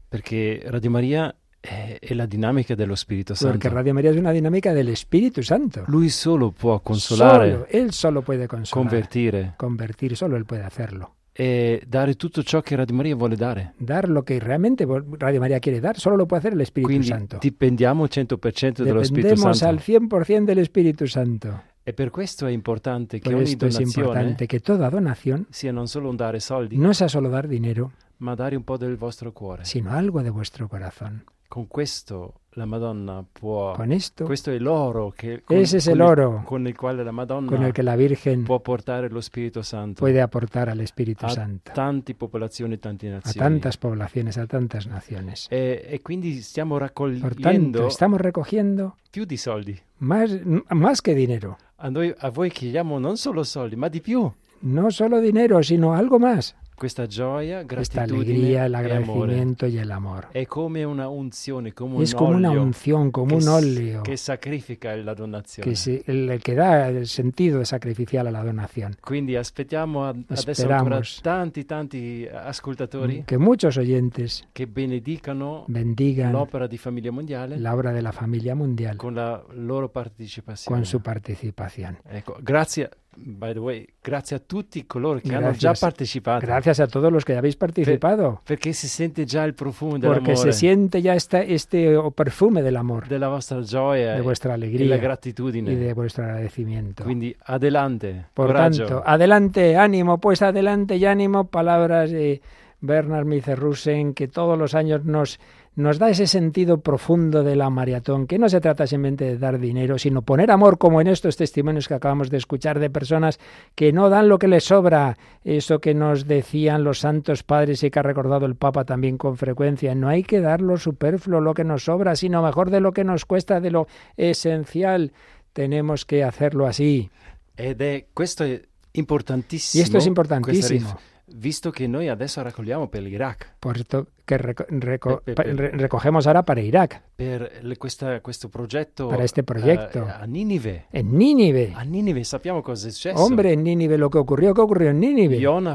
[0.07, 3.51] Perché Radio Maria è, è la dinamica dello Spirito Santo.
[3.51, 5.83] Porque Radio María es una dinámica del Espíritu Santo.
[5.87, 11.15] Lui solo può consolare, Solo, él solo puede consolar, convertire convertir, solo él puede hacerlo.
[11.33, 13.73] E dare tutto ciò che Radio Maria vuole dare.
[13.77, 14.85] Dar lo que realmente
[15.17, 17.37] Radio María quiere dar, solo lo puede hacer el Espíritu Quindi Santo.
[17.39, 19.65] dipendiamo al 100% dello Spirito Santo.
[19.65, 21.63] al 100% del Espíritu Santo.
[21.83, 25.87] E per questo è importante che Por ogni donazione importante que toda donación sia non
[25.87, 29.31] solo un dare soldi, no sea solo dar dinero, ma dare un po' del vostro
[29.31, 29.65] cuore.
[29.65, 31.23] sino algo de vuestro corazón.
[31.47, 33.73] Con questo la Madonna può...
[33.73, 37.03] Con esto, Questo è l'oro che, con, ese es con el oro con il quale
[37.03, 40.79] la Madonna con el que la Virgen può portare lo Spirito Santo puede aportar al
[40.79, 41.73] Espíritu a Santo.
[41.73, 43.37] tante popolazioni, tante a nazioni.
[43.37, 45.47] tantas poblaciones, a tantas naciones.
[45.49, 49.77] E, e quindi stiamo Por raccogliendo tanto, estamos recogiendo più di soldi.
[49.99, 50.31] más,
[50.69, 51.57] más que dinero.
[51.77, 54.31] A, noi, a voi chiediamo non solo soldi, ma di più.
[54.63, 56.55] No solo dinero, sino algo más.
[56.81, 60.29] Questa gioia, Esta gratitudine alegría, el e agradecimiento y el amor.
[60.31, 64.01] È come una unzione, come Es un como una olio unción, como che, un óleo,
[64.01, 65.69] che sacrifica la donazione.
[65.69, 68.95] que se- el, que da el sentido sacrificial a la donación.
[68.99, 76.65] Quindi aspettiamo ad- adesso ancora tanti, tanti ascoltatori Que muchos oyentes che benedicano bendigan l'opera
[76.65, 80.75] di Famiglia Mondiale la obra de la familia mundial con la loro partecipazione.
[80.77, 81.99] con su participación.
[82.09, 85.79] Ecco, grazie, by the way, grazie a tutti coloro che hanno già Gracias.
[85.79, 86.45] partecipato.
[86.45, 90.35] Gracias a todos los que habéis participado, Perché si sente già il profumo porque dell'amore,
[90.35, 94.57] se siente ya esta, este oh, perfume del amor, della vostra gioia de vuestra e
[94.57, 95.71] la alegría gratitudine.
[95.71, 97.03] y de vuestro agradecimiento.
[97.03, 98.85] Quindi adelante, Por coraggio.
[98.85, 102.41] tanto, adelante, ánimo, pues adelante y ánimo, palabras de
[102.79, 105.39] Bernard Micerrusen, que todos los años nos,
[105.75, 109.59] nos da ese sentido profundo de la maratón, que no se trata simplemente de dar
[109.59, 113.39] dinero, sino poner amor, como en estos testimonios que acabamos de escuchar de personas
[113.75, 117.89] que no dan lo que les sobra, eso que nos decían los santos padres y
[117.89, 121.53] que ha recordado el Papa también con frecuencia, no hay que dar lo superfluo, lo
[121.53, 125.13] que nos sobra, sino mejor de lo que nos cuesta, de lo esencial.
[125.53, 127.09] Tenemos que hacerlo así.
[127.57, 128.61] Ed è, questo è
[128.93, 129.81] importantissimo.
[129.81, 130.97] Y esto es importantísimo.
[131.33, 133.85] visto che noi adesso raccogliamo per l'Iraq, Por
[134.25, 139.99] reco- reco- re- recogemos ahora para Irak, per questa- questo progetto este proyecto.
[140.07, 140.85] eh, a Ninive.
[140.91, 141.73] en.
[141.75, 143.21] A Ninive sappiamo cosa è successo.
[143.23, 144.99] Hombre, en Nínive, lo que ocurrió, ¿qué ocurrió en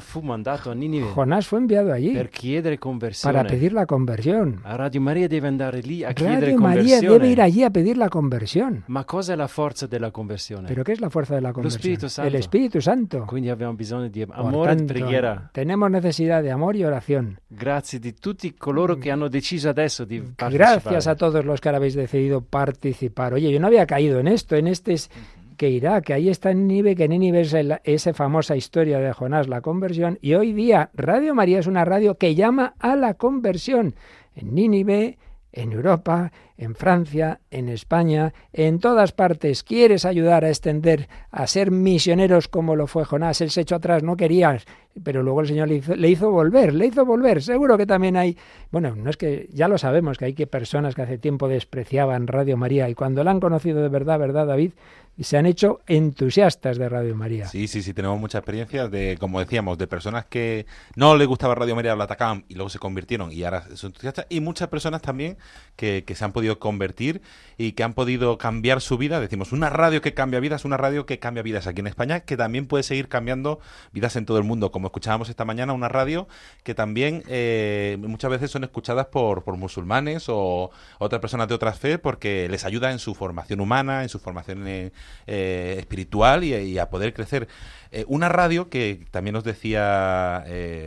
[0.00, 3.34] fu mandato a Ninive Jonás fue enviado allí per chiedere conversione.
[3.36, 4.60] para pedir la conversión.
[4.64, 7.12] A Radio Maria deve andare lì a chiedere Radio María conversione.
[7.18, 8.84] debe ir allí a pedir la conversión.
[8.88, 10.68] Ma cosa è la forza della conversione?
[10.68, 11.80] ¿Pero qué es la fuerza de la conversión?
[11.82, 12.28] Spirito Santo.
[12.28, 13.24] El Espíritu Santo.
[13.26, 15.50] Quindi abbiamo bisogno di Por amore e preghiera.
[15.52, 17.38] tenemos necesidad de amor y oración.
[17.48, 20.56] Grazie di tutti coloro che hanno deciso adesso di partecipare.
[20.56, 23.32] Gracias a todos los que ahora habéis decidido participar.
[23.32, 25.10] Oye, yo no había caído en esto, en este es
[25.56, 30.18] que Irak, ahí está Nínive, que Nínive es esa famosa historia de Jonás, la conversión,
[30.20, 33.94] y hoy día Radio María es una radio que llama a la conversión.
[34.34, 35.16] En Nínive,
[35.52, 39.62] en Europa, en Francia, en España, en todas partes.
[39.62, 43.40] ¿Quieres ayudar a extender, a ser misioneros como lo fue Jonás?
[43.40, 44.66] Él se echó atrás, no querías,
[45.02, 47.42] pero luego el Señor le hizo, le hizo volver, le hizo volver.
[47.42, 48.36] Seguro que también hay,
[48.70, 52.26] bueno, no es que ya lo sabemos, que hay que personas que hace tiempo despreciaban
[52.26, 54.72] Radio María y cuando la han conocido de verdad, verdad, David,
[55.20, 57.48] se han hecho entusiastas de Radio María.
[57.48, 61.54] Sí, sí, sí, tenemos mucha experiencia de, como decíamos, de personas que no les gustaba
[61.54, 64.26] Radio María, la atacaban y luego se convirtieron y ahora son entusiastas.
[64.28, 65.38] Y muchas personas también
[65.74, 67.22] que, que se han podido convertir
[67.58, 69.20] y que han podido cambiar su vida.
[69.20, 72.36] Decimos, una radio que cambia vidas, una radio que cambia vidas aquí en España, que
[72.36, 73.60] también puede seguir cambiando
[73.92, 74.70] vidas en todo el mundo.
[74.70, 76.28] Como escuchábamos esta mañana, una radio
[76.62, 81.78] que también eh, muchas veces son escuchadas por, por musulmanes o otras personas de otras
[81.78, 84.92] fe porque les ayuda en su formación humana, en su formación eh,
[85.26, 87.48] eh, espiritual y, a poder crecer.
[87.90, 90.44] Eh, una radio que también nos decía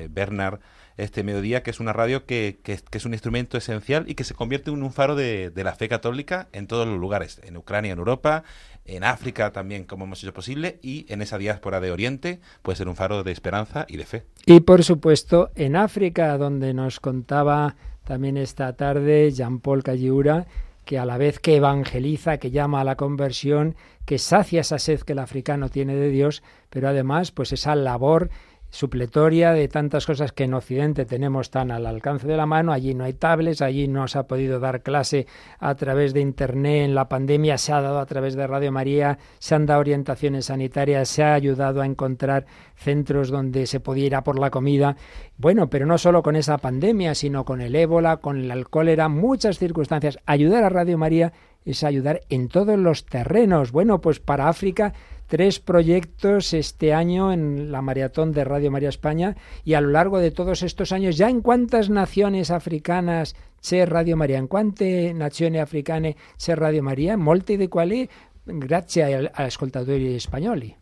[0.10, 0.60] Bernard
[1.04, 2.60] este mediodía, que es una radio que,
[2.92, 5.90] es un instrumento esencial y que se convierte en un faro de, de la fe
[5.90, 8.44] católica en todos los lugares, en Ucrania, en Europa,
[8.86, 12.88] en África también, como hemos hecho posible, y en esa diáspora de Oriente puede ser
[12.88, 14.24] un faro de esperanza y de fe.
[14.46, 20.48] Y por supuesto en África, donde nos contaba también esta tarde Jean-Paul Calliura,
[20.86, 25.02] que a la vez que evangeliza, que llama a la conversión, que sacia esa sed
[25.02, 28.32] que el africano tiene de Dios, pero además pues esa labor
[28.70, 32.72] supletoria de tantas cosas que en Occidente tenemos tan al alcance de la mano.
[32.72, 35.28] Allí no hay tablets, allí no se ha podido dar clase
[35.60, 39.18] a través de Internet en la pandemia, se ha dado a través de Radio María,
[39.40, 44.16] se han dado orientaciones sanitarias, se ha ayudado a encontrar centros donde se podía ir
[44.16, 44.96] a por la comida.
[45.38, 49.58] Bueno, pero no solo con esa pandemia, sino con el ébola, con el cólera, muchas
[49.58, 50.20] circunstancias.
[50.26, 51.34] Ayudar a Radio María
[51.66, 53.72] es ayudar en todos los terrenos.
[53.72, 54.94] Bueno, pues para África
[55.30, 60.18] tres proyectos este año en la maratón de Radio María España y a lo largo
[60.18, 64.40] de todos estos años, ¿ya en cuántas naciones africanas c'è Radio Maria?
[64.40, 67.16] In quante nazioni africane c'è Radio Maria?
[67.16, 68.10] Molte di quali
[68.44, 70.76] grazie agli ascoltatori spagnoli.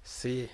[0.00, 0.48] Sì,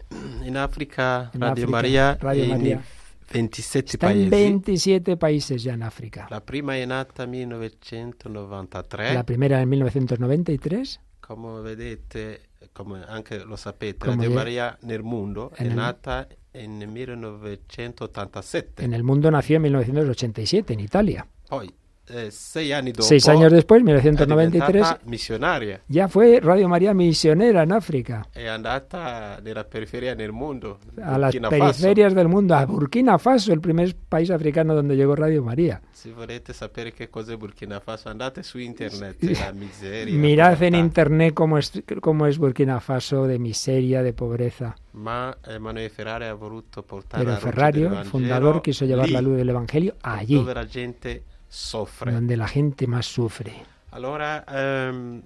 [0.45, 2.83] in Africa In Radio Africa, Maria Radio è in Maria.
[3.31, 4.45] 27 Está en paesi.
[4.45, 6.27] 27 países ya en África.
[6.31, 9.13] La prima è nata nel 1993.
[9.13, 10.83] La primera en 1993,
[11.21, 16.87] Come vedete, come anche lo sapete, Come Radio Maria nel mondo è nel- nata nel
[16.89, 18.83] 1987.
[18.85, 21.27] en el mundo nació en 1987 en Italia.
[21.49, 21.73] Poi,
[22.13, 25.81] eh, sei anni dopo, Seis años después, è 1993, diventata missionaria.
[25.87, 31.35] ya fue Radio María misionera en África, È andata nella periferia del mondo, a las
[31.35, 31.49] Faso.
[31.49, 35.81] periferias del mundo, a Burkina Faso, el primer país africano donde llegó Radio María.
[35.91, 40.13] Se volete sapere che cos'è Burkina Faso, andate su internet, la miseria.
[40.15, 44.75] la Mirad en internet cómo es, cómo es Burkina Faso de miseria, de pobreza.
[44.93, 49.37] Ma Emanuele Ferrari ha voluto portare Pero la del el fundador, quiso llevar la luz
[49.39, 52.11] del Evangelio allí, dove la gente soffre.
[52.13, 53.53] donde la gente más sufre.
[53.91, 55.21] Allora, ehm,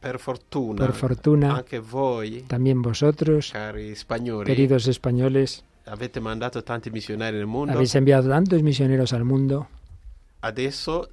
[0.00, 6.90] per fortuna, Por fortuna, anche voi, también vosotros, cari spagnoli, queridos españoles, avete mandato tanti
[6.90, 7.72] missionari nel mondo.
[7.72, 9.66] habéis enviado tantos misioneros al mundo.
[10.42, 11.08] Adesso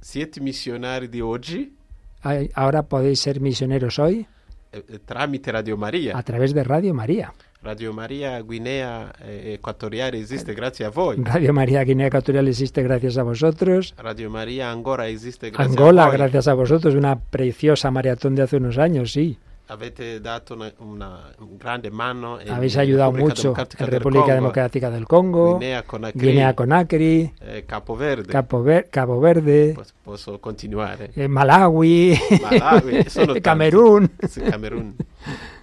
[0.00, 1.74] siete missionari di oggi
[2.54, 4.26] Ahora podéis ser misioneros hoy
[4.72, 6.16] eh, eh, tramite Radio Maria.
[6.16, 7.32] a través de Radio María.
[7.62, 11.16] Radio Maria Guinea eh, Equatoriale esiste grazie a voi.
[11.24, 13.94] Radio María Guinea Ecuatorial existe gracias a vosotros.
[13.98, 16.16] Radio Maria Angora esiste grazie Angola, a voi.
[16.18, 19.38] gracias a vosotros, una preciosa maratón de hace unos años, sí.
[19.68, 24.90] Avete dato una, una- un grande mano in Habéis ayudado mucho en República Congo, Democrática
[24.90, 25.58] del Congo,
[26.14, 28.32] Guinea Conakry, eh, Capo Verde.
[28.32, 31.10] Capo, Ver- Cabo Verde, Pos- posso continuare.
[31.16, 33.40] eh, Malawi, Malawi, sono tanti.
[33.40, 34.08] Camerún.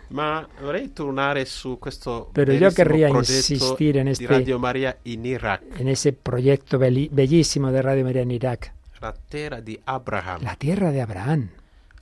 [0.09, 5.61] Ma vorrei tornare su questo Pero yo querría insistir en este- Radio Maria in Iraq,
[5.79, 8.73] en ese proyecto bellísimo de Radio María en Irak.
[9.01, 9.13] la
[9.85, 10.41] Abraham.
[10.57, 11.49] Tierra de Abraham,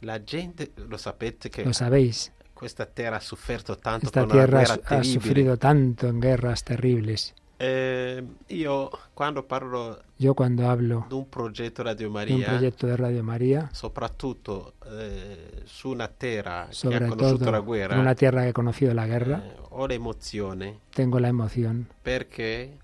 [0.01, 2.31] La gente, lo sapete che lo sabéis.
[3.19, 3.19] ha
[3.77, 5.13] tanto Esta tierra ha, ha terribile.
[5.21, 7.33] sufrido tanto en guerras terribles.
[7.63, 8.23] Eh,
[9.47, 13.69] parlo Yo cuando hablo di un progetto Radio de un Maria, proyecto de Radio María,
[13.71, 18.41] soprattutto eh, su una terra che ha sobre conosciuto todo la en guerra, una tierra
[18.41, 21.87] que he conocido la guerra, eh, ho l'emozione tengo la emoción.
[22.01, 22.77] perché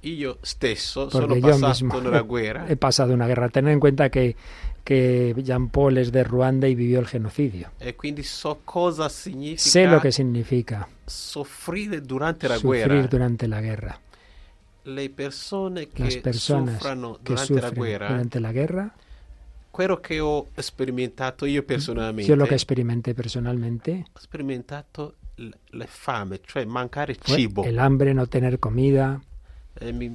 [0.00, 3.48] io stesso sono Porque yo mismo guerra he pasado una guerra.
[3.48, 4.36] Tener en cuenta que,
[4.84, 7.70] que Jean Paul es de Ruanda y vivió el genocidio.
[7.78, 13.60] e quindi so cosa significa Sé lo que significa soffrire durante la sufrir durante la
[13.60, 14.00] guerra.
[14.88, 16.78] Le persone Las che personas
[17.22, 18.94] que la sufren guerra, durante la guerra,
[19.70, 26.40] quello che ho sperimentato io personalmente, lo que experimenté personalmente ho sperimentato l- la fame,
[26.44, 27.64] cioè mancare fue cibo.
[27.64, 29.20] el hambre, no tener comida.
[29.78, 30.10] Eh, mi-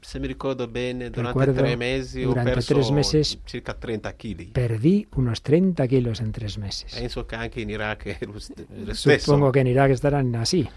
[0.00, 4.12] se mi ricordo bene, durante Recuerdo, tre mesi ho durante perso tres meses circa 30
[4.14, 4.50] kg.
[4.52, 6.92] Perdí unos 30 kilos en tres meses.
[6.94, 9.24] Penso che anche in Iraq è lo, st- lo stesso.
[9.32, 10.68] Supongo que en Irak estarán así.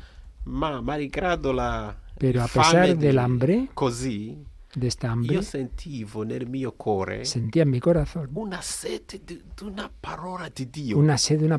[0.46, 4.44] Ma malgrado la Pero a pesar dell'hambre, così,
[4.76, 9.42] de esta hambre, io sentivo nel mio cuore sentía en mi corazón una sed de
[9.58, 9.90] una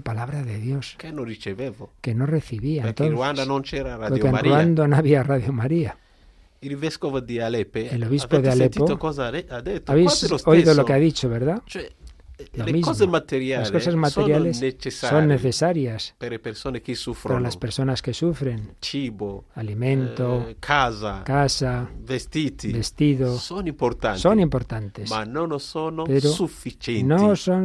[0.00, 1.92] palabra de Dios ricevevo.
[2.00, 2.82] que no recibía.
[2.82, 4.50] Ruanda Entonces, non c'era porque en.
[4.50, 5.96] Ruanda no había Radio María.
[6.76, 8.50] Vescovo El obispo de
[8.98, 9.92] cosa ha detto?
[9.92, 11.62] Habéis lo oído lo que ha dicho, ¿verdad?
[11.66, 11.90] Cioè,
[12.53, 12.88] le mismo.
[12.88, 16.14] cose materiali, Las cosas materiales son necesarias.
[16.18, 18.76] para las personas que sufren.
[18.80, 26.07] Cibo, Alimento, eh, casa, casa, vestiti, vestido, son importantes, pero no son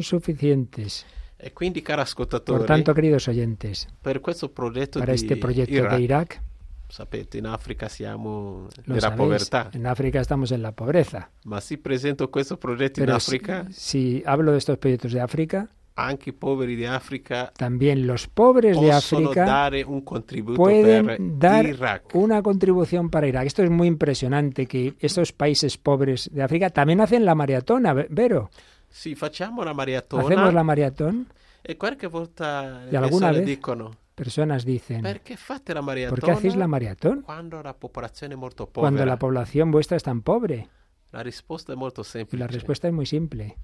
[0.01, 1.05] suficientes.
[1.37, 6.41] E quindi, Por tanto, queridos oyentes, per questo progetto para este proyecto de Irak,
[6.87, 11.29] sapete, in Africa siamo lo nella sabéis, povertà, en África estamos en la pobreza.
[11.45, 15.19] ma se presento questo progetto in Pero si, Africa, si hablo de estos proyectos de
[15.21, 15.67] África,
[15.97, 21.39] anche i poveri di Africa también los pobres de África dare un contributo per pueden
[21.39, 22.13] dar Iraq.
[22.15, 23.45] una contribución para Irak.
[23.45, 28.07] Esto es muy impresionante que estos países pobres de África también hacen la maratona, Ve-
[28.09, 28.49] Vero.
[28.89, 30.23] Sì, facciamo una maratona.
[30.23, 31.27] Hacemos la maratón
[31.61, 35.35] E qualche volta le persone dicono personas dicen, ¿por qué
[36.31, 37.77] hacéis la maratón cuando la
[39.19, 40.69] población vuestra es tan pobre?
[41.11, 42.37] La risposta è molto Y semplice.
[42.37, 43.57] la respuesta es muy simple.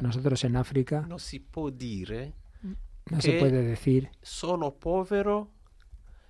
[0.00, 1.40] Nosotros en África no se
[3.32, 4.10] puede decir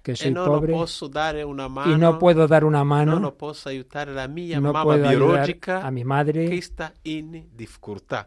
[0.02, 4.26] que e soy pobre y no puedo dar una mano, no puedo ayudar a
[5.90, 8.26] mi madre que está en dificultad.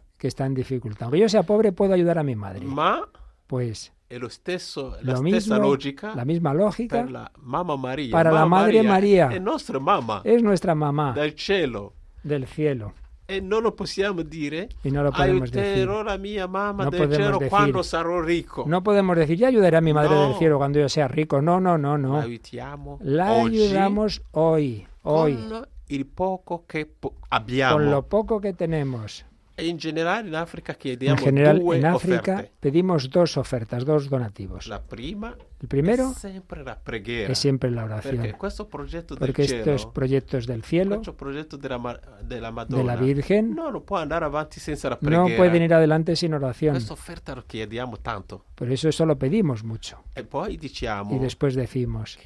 [1.02, 2.66] Aunque yo sea pobre, puedo ayudar a mi madre.
[2.66, 3.02] Ma
[3.48, 7.76] Pues è lo stesso, la lo stessa mismo, logica la misma lógica per la mamma
[7.76, 8.11] Maria.
[8.11, 9.28] para la Mamma Madre Maria.
[9.30, 11.93] È nostra mamma es nuestra mamá dal cielo.
[12.24, 12.93] del cielo.
[13.28, 14.70] E non lo possiamo dire.
[14.84, 15.88] Y no lo podemos decir.
[15.88, 17.49] La mia mamma No del podemos cielo decir.
[17.49, 18.66] quando sarò ricco.
[18.68, 20.28] No podemos decir, ya ayudaré a mi madre No.
[20.30, 21.41] del cielo cuando yo sea rico.
[21.41, 22.20] No, no, no, La no.
[22.22, 26.88] aiutiamo La ayudamos hoy, hoy, con il poco che
[27.30, 27.78] abbiamo.
[27.78, 29.26] con lo poco que tenemos.
[29.58, 30.74] En general, en África
[32.34, 32.51] offerte.
[32.60, 34.68] pedimos dos ofertas, dos donativos.
[34.68, 36.14] La prima El primero
[36.66, 36.82] la
[37.32, 38.36] es siempre la oración.
[39.18, 43.72] Porque cielo, estos proyectos del cielo, de la Virgen, no,
[44.26, 46.78] avanti senza la no pueden ir adelante sin oración.
[48.03, 48.45] Tanto.
[48.56, 50.03] Por eso eso lo pedimos mucho.
[50.16, 52.20] E poi diciamo Y después decimos,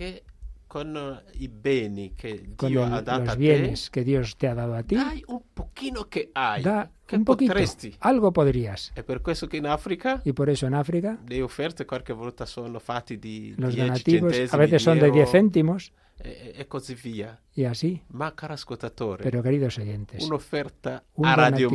[0.69, 4.35] con eh, i beni che con Dio el- ha dato los te, bienes que Dios
[4.37, 7.95] te ha dado a ti, dai un pochino che hai, da un poquito, potresti.
[8.01, 8.91] algo podrías.
[8.93, 12.45] E per questo che in Africa Y por eso en África le offerte qualche volta
[12.45, 15.15] sono fatte di los 10 donativos a veces son de euro.
[15.15, 15.91] 10 céntimos
[16.21, 17.39] e, e così via.
[17.55, 18.01] y así.
[18.09, 21.73] Ma caro ascoltatore, Pero queridos oyentes, un'offerta un a Radio a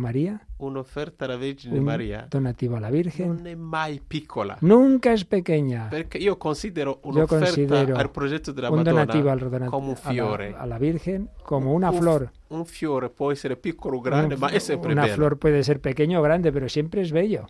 [0.00, 4.56] María, un'offerta alla Vergine un Maria donativo a la Virgen, non è mai piccola.
[4.60, 5.88] nunca es pequeña.
[5.88, 9.88] Perché io considero Yo un'offerta considero al progetto della un Madonna donativo al donat- come
[9.88, 10.54] un fiore.
[10.78, 12.30] Virgen como una Un- flor.
[12.48, 15.14] Un fiore può essere piccolo o grande, Un- ma è sempre una bello.
[15.14, 17.46] flor puede ser pequeño o grande, pero siempre es bello.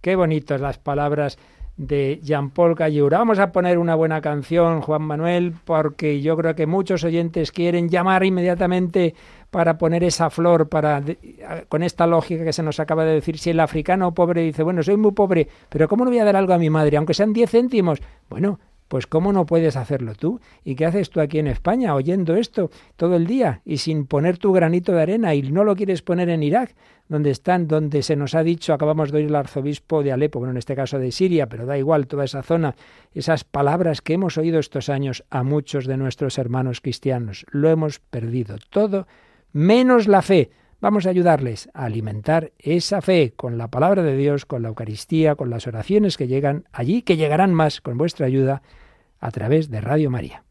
[0.00, 1.36] Qué bonitas las palabras
[1.76, 3.18] de Jean-Paul Cayura.
[3.18, 7.88] Vamos a poner una buena canción, Juan Manuel, porque yo creo que muchos oyentes quieren
[7.88, 9.14] llamar inmediatamente
[9.50, 11.02] para poner esa flor, para
[11.68, 13.38] con esta lógica que se nos acaba de decir.
[13.38, 16.36] Si el africano pobre dice, bueno, soy muy pobre, pero ¿cómo no voy a dar
[16.36, 18.00] algo a mi madre, aunque sean 10 céntimos?
[18.28, 18.60] Bueno,
[18.90, 20.40] pues ¿cómo no puedes hacerlo tú?
[20.64, 24.36] ¿Y qué haces tú aquí en España oyendo esto todo el día y sin poner
[24.36, 26.74] tu granito de arena y no lo quieres poner en Irak,
[27.08, 30.50] donde están, donde se nos ha dicho, acabamos de oír el arzobispo de Alepo, bueno,
[30.50, 32.74] en este caso de Siria, pero da igual toda esa zona,
[33.14, 38.00] esas palabras que hemos oído estos años a muchos de nuestros hermanos cristianos, lo hemos
[38.00, 39.06] perdido todo,
[39.52, 40.50] menos la fe.
[40.80, 45.34] Vamos a ayudarles a alimentar esa fe con la palabra de Dios, con la Eucaristía,
[45.34, 48.62] con las oraciones que llegan allí, que llegarán más con vuestra ayuda
[49.20, 50.44] a través de Radio María.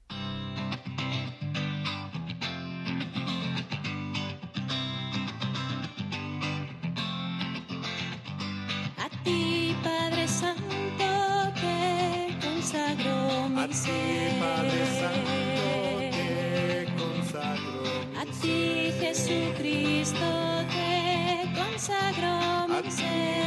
[19.10, 20.20] Jesucristo,
[20.70, 23.39] te consagro mi ser.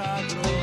[0.00, 0.57] A ti,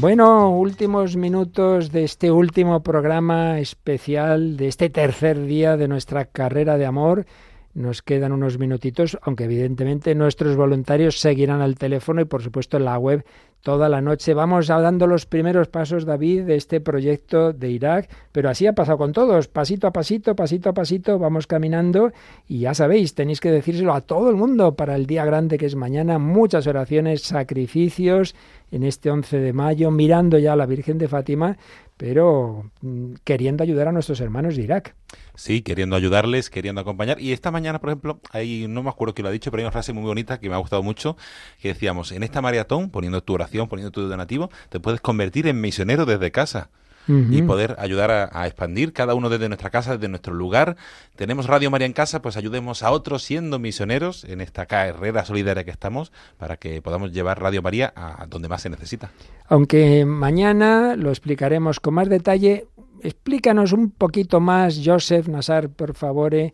[0.00, 6.78] Bueno, últimos minutos de este último programa especial, de este tercer día de nuestra carrera
[6.78, 7.26] de amor.
[7.74, 12.84] Nos quedan unos minutitos, aunque evidentemente nuestros voluntarios seguirán al teléfono y por supuesto en
[12.84, 13.24] la web
[13.62, 14.34] toda la noche.
[14.34, 18.98] Vamos dando los primeros pasos, David, de este proyecto de Irak, pero así ha pasado
[18.98, 22.12] con todos, pasito a pasito, pasito a pasito, vamos caminando
[22.46, 25.66] y ya sabéis, tenéis que decírselo a todo el mundo para el día grande que
[25.66, 28.34] es mañana, muchas oraciones, sacrificios
[28.70, 31.56] en este 11 de mayo, mirando ya a la Virgen de Fátima,
[31.96, 34.94] pero mm, queriendo ayudar a nuestros hermanos de Irak.
[35.34, 37.20] Sí, queriendo ayudarles, queriendo acompañar.
[37.20, 39.64] Y esta mañana, por ejemplo, hay, no me acuerdo quién lo ha dicho, pero hay
[39.64, 41.16] una frase muy bonita que me ha gustado mucho,
[41.60, 45.60] que decíamos, en esta maratón, poniendo tu oración, poniendo tu donativo, te puedes convertir en
[45.60, 46.70] misionero desde casa
[47.08, 50.76] y poder ayudar a, a expandir cada uno desde nuestra casa, desde nuestro lugar.
[51.16, 55.64] Tenemos Radio María en casa, pues ayudemos a otros siendo misioneros en esta carrera solidaria
[55.64, 59.10] que estamos para que podamos llevar Radio María a donde más se necesita.
[59.46, 62.66] Aunque mañana lo explicaremos con más detalle,
[63.02, 66.52] explícanos un poquito más, Joseph Nassar, por favor, eh,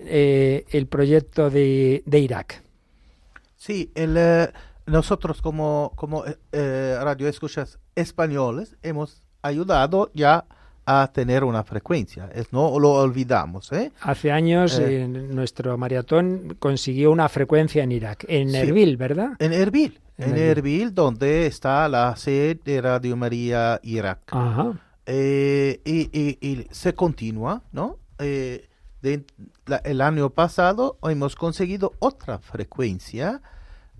[0.00, 2.62] eh, el proyecto de, de Irak.
[3.56, 4.48] Sí, el, eh,
[4.86, 10.44] nosotros como, como eh, eh, Radio Escuchas Españoles hemos ayudado ya
[10.86, 12.28] a tener una frecuencia.
[12.34, 13.72] Es, no lo olvidamos.
[13.72, 13.90] ¿eh?
[14.02, 15.02] Hace años Eh.
[15.04, 18.56] eh, nuestro maratón consiguió una frecuencia en Irak, en Sí.
[18.56, 19.30] Erbil, ¿verdad?
[19.38, 20.00] En Erbil.
[20.18, 20.42] En En Erbil.
[20.50, 24.20] Erbil, donde está la sede de Radio María Irak.
[24.32, 24.78] Ajá.
[25.06, 27.98] Eh, y, y- y se continúa, ¿no?
[28.18, 29.24] De-
[29.66, 33.42] la- el año pasado hemos conseguido otra frecuencia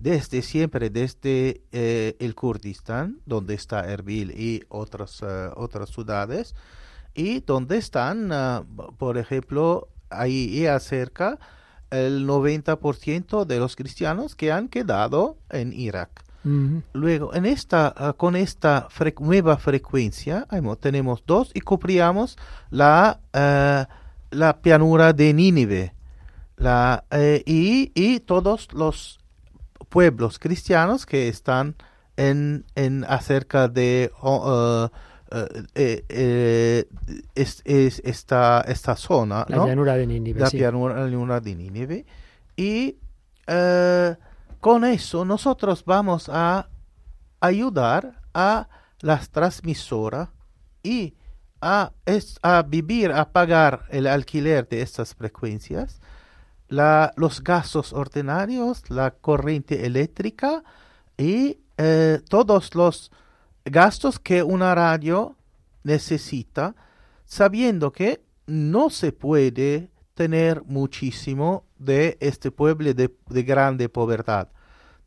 [0.05, 6.53] desde siempre, desde eh, el Kurdistán, donde está Erbil y otras, eh, otras ciudades,
[7.15, 8.63] y donde están, ah,
[8.99, 11.39] por ejemplo, ahí y cerca
[11.89, 16.23] el 90% de los cristianos que han quedado en Irak.
[16.93, 18.87] Luego, en esta, ah, con esta
[19.19, 20.47] nueva frecuencia,
[20.79, 22.37] tenemos dos y cubríamos
[22.69, 23.87] la, ah,
[24.29, 25.95] la pianura de Nínive
[26.57, 29.19] la, eh, y, y todos los
[29.89, 31.75] pueblos cristianos que están
[32.17, 34.89] en, en acerca de oh,
[35.31, 35.45] ah,
[35.75, 36.85] eh, eh,
[37.35, 39.45] es- es- esta, esta zona.
[39.49, 39.67] La ¿no?
[39.67, 40.39] llanura de Nínive.
[40.39, 40.57] la sí.
[40.57, 42.05] pianura la llanura de Nínive.
[42.55, 42.97] Y
[43.47, 44.15] eh,
[44.61, 46.69] con eso nosotros vamos a
[47.41, 48.67] ayudar a
[49.01, 50.29] las transmisoras
[50.83, 51.13] y
[51.61, 55.99] a, es- a vivir, a pagar el alquiler de estas frecuencias,
[56.75, 60.63] la- los gastos ordinarios, la corriente eléctrica
[61.17, 63.11] y eh, todos los
[63.65, 65.35] gastos que una radio
[65.83, 66.75] necesita,
[67.25, 74.49] sabiendo que no se puede tener muchísimo de este pueblo de, de grande pobreza,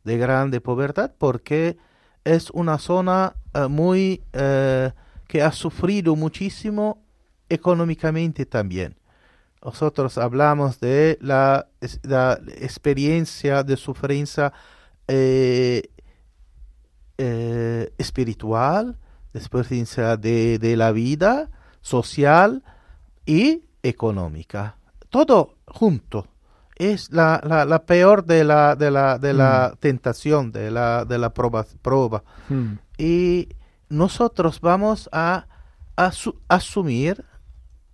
[0.03, 1.77] de grande pobreza, porque
[2.23, 4.91] es una zona eh, muy eh,
[5.27, 7.01] que ha sufrido muchísimo
[7.49, 8.95] económicamente también.
[9.63, 11.67] Nosotros hablamos de la,
[12.57, 14.53] experiencia de sufrencia
[15.07, 15.89] eh,
[17.17, 18.97] eh, espiritual,
[19.33, 21.49] de experiencia de, de la vida
[21.81, 22.63] social
[23.25, 24.77] y económica.
[25.09, 26.27] Todo junto.
[26.75, 31.17] Es la, la, la peor de la, de la, de la tentación, de la, de
[31.17, 31.65] la prueba.
[31.81, 32.23] prueba.
[32.47, 32.75] Mm.
[32.97, 33.49] Y
[33.89, 35.47] nosotros vamos a,
[35.97, 37.25] asu- asumir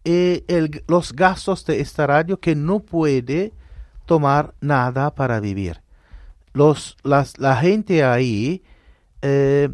[0.06, 3.52] eh, el- los gastos de esta radio que no puede
[4.06, 5.82] tomar nada para vivir.
[6.54, 8.64] Los, las, la gente ahí,
[9.22, 9.70] eh,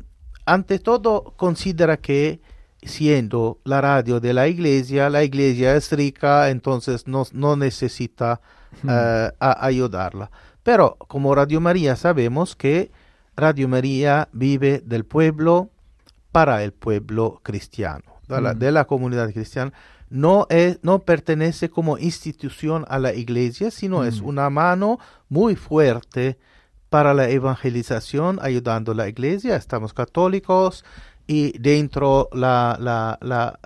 [0.45, 2.39] ante todo, considera que
[2.81, 8.41] siendo la radio de la iglesia, la iglesia es rica, entonces no, no necesita
[8.87, 10.31] eh, a- ayudarla.
[10.63, 12.91] Pero como Radio María sabemos que
[13.35, 15.69] Radio María vive del pueblo
[16.31, 18.59] para el pueblo cristiano, de la, Mm.
[18.59, 19.73] de la comunidad cristiana.
[20.11, 24.25] No, es, no pertenece como institución a la iglesia, sino es Mm.
[24.25, 24.99] una mano
[25.29, 26.37] muy fuerte
[26.89, 29.55] para la evangelización, ayudando a la iglesia.
[29.55, 30.83] Estamos católicos
[31.27, 33.57] y dentro la, la, la,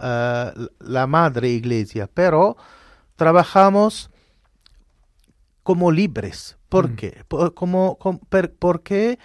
[0.56, 2.56] eh, la madre iglesia, pero
[3.16, 4.12] trabajamos
[5.64, 6.58] como libres.
[6.70, 6.96] ¿Por Mm.
[6.96, 7.24] qué?
[7.28, 9.18] Por, como, com- per- porque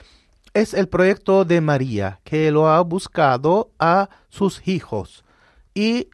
[0.55, 5.25] es el proyecto de María que lo ha buscado a sus hijos.
[5.75, 6.09] Y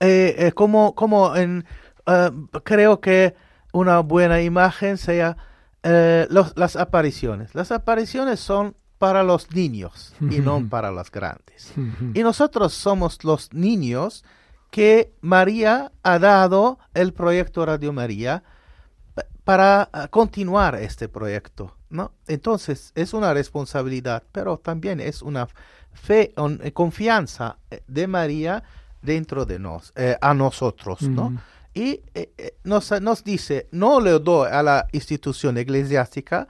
[0.00, 1.64] eh, eh, como, como en,
[2.06, 2.30] eh,
[2.64, 3.34] creo que
[3.72, 5.36] una buena imagen sea
[5.82, 7.54] eh, los- las apariciones.
[7.54, 11.72] Las apariciones son para los niños y no para los grandes.
[12.14, 14.24] Y nosotros somos los niños
[14.70, 18.42] que María ha dado el proyecto Radio María
[19.14, 22.12] pa- para ah, continuar este proyecto, ¿no?
[22.26, 25.46] Entonces es una responsabilidad, pero también es una
[25.92, 28.62] fe, on- confianza de María
[29.02, 31.40] dentro de nos, eh, a nosotros, ¿no?
[31.74, 36.48] Y eh, eh, nos, nos dice, no le doy a la institución eclesiástica,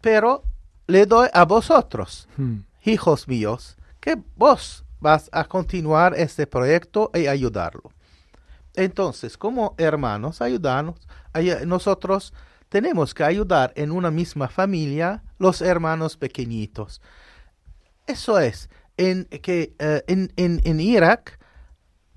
[0.00, 0.44] pero
[0.86, 2.58] le doy a vosotros, Mm.
[2.84, 7.90] hijos míos, que vos vas a continuar este proyecto y ayudarlo.
[8.74, 10.96] Entonces, como hermanos, ayudarnos,
[11.32, 12.32] ay- nosotros
[12.68, 17.00] tenemos que ayudar en una misma familia los hermanos pequeñitos.
[18.06, 21.37] Eso es, en, que eh, en, en, en Irak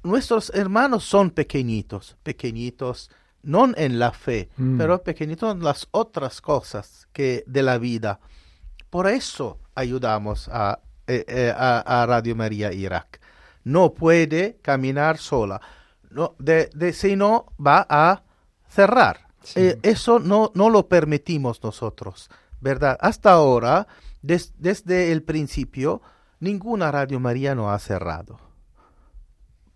[0.04, 3.10] nuestros hermanos son pequeñitos, pequeñitos,
[3.44, 4.78] no en la fe, Mm.
[4.78, 8.20] pero pequeñitos en las otras cosas que de la vida.
[8.90, 13.20] Por eso ayudamos a, eh, eh, a, a Radio María Irak.
[13.64, 15.62] No puede caminar sola.
[16.10, 18.24] No, de, de, si no, va a
[18.68, 19.28] cerrar.
[19.44, 19.60] Sí.
[19.60, 22.30] Eh, eso no, no lo permitimos nosotros,
[22.60, 22.98] ¿verdad?
[23.02, 23.88] Hasta ahora,
[24.22, 26.02] des- desde el principio,
[26.40, 28.40] ninguna Radio María no ha cerrado.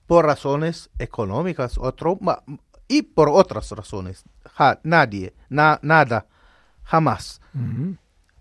[0.07, 2.19] Por razones económicas otro,
[2.87, 4.23] y por otras razones.
[4.53, 6.27] Ja- nadie, na- nada,
[6.83, 7.41] jamás.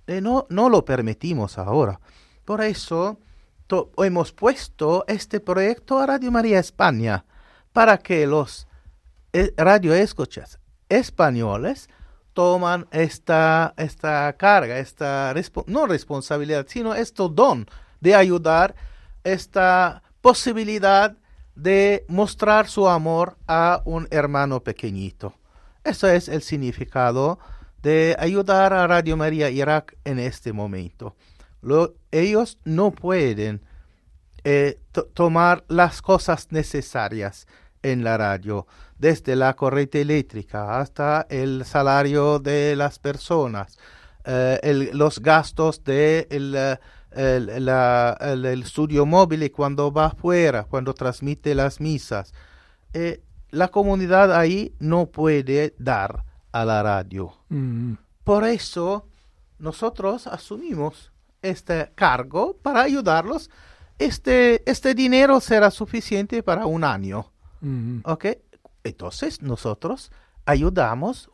[0.06, 1.98] Eh, no, no lo permitimos ahora.
[2.44, 3.18] Por eso
[3.66, 7.24] to- hemos puesto este proyecto a Radio María España
[7.72, 8.66] para que los
[9.32, 10.58] eh, radioescuchas
[10.88, 11.88] españoles
[12.34, 17.66] toman esta, esta carga, esta respo- no responsabilidad, sino este don
[18.00, 18.74] de ayudar,
[19.24, 21.16] esta posibilidad
[21.54, 25.34] de mostrar su amor a un hermano pequeñito.
[25.84, 27.38] Eso es el significado
[27.82, 31.14] de ayudar a Radio María Irak en este momento.
[31.60, 33.62] Lo- ellos no pueden
[34.44, 37.46] eh, to- tomar las cosas necesarias
[37.82, 38.66] en la radio,
[38.98, 43.78] desde la corriente eléctrica hasta el salario de las personas,
[44.24, 46.78] eh, los gastos de el, eh,
[47.16, 52.32] el- la- el- el estudio móvil y cuando va afuera, cuando transmite las misas.
[52.92, 57.32] Eh, la comunidad ahí no puede dar a la radio.
[57.48, 57.94] Mm.
[58.24, 59.06] Por eso
[59.58, 61.12] nosotros asumimos
[61.42, 63.50] este cargo para ayudarlos.
[63.98, 67.30] Este, este dinero será suficiente para un año.
[67.60, 68.00] Mm.
[68.04, 68.26] ¿Ok?
[68.82, 70.10] Entonces nosotros
[70.46, 71.30] ayudamos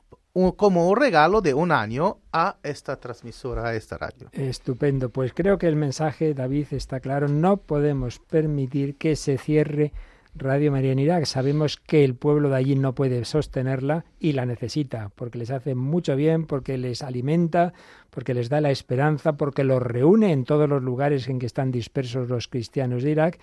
[0.57, 4.28] como un regalo de un año a esta transmisora, a esta radio.
[4.33, 5.11] Estupendo.
[5.11, 7.28] Pues creo que el mensaje, David, está claro.
[7.28, 9.93] No podemos permitir que se cierre
[10.35, 11.24] Radio María en Irak.
[11.24, 15.74] Sabemos que el pueblo de allí no puede sostenerla y la necesita, porque les hace
[15.74, 17.72] mucho bien, porque les alimenta,
[18.11, 21.72] porque les da la esperanza, porque los reúne en todos los lugares en que están
[21.72, 23.39] dispersos los cristianos de Irak.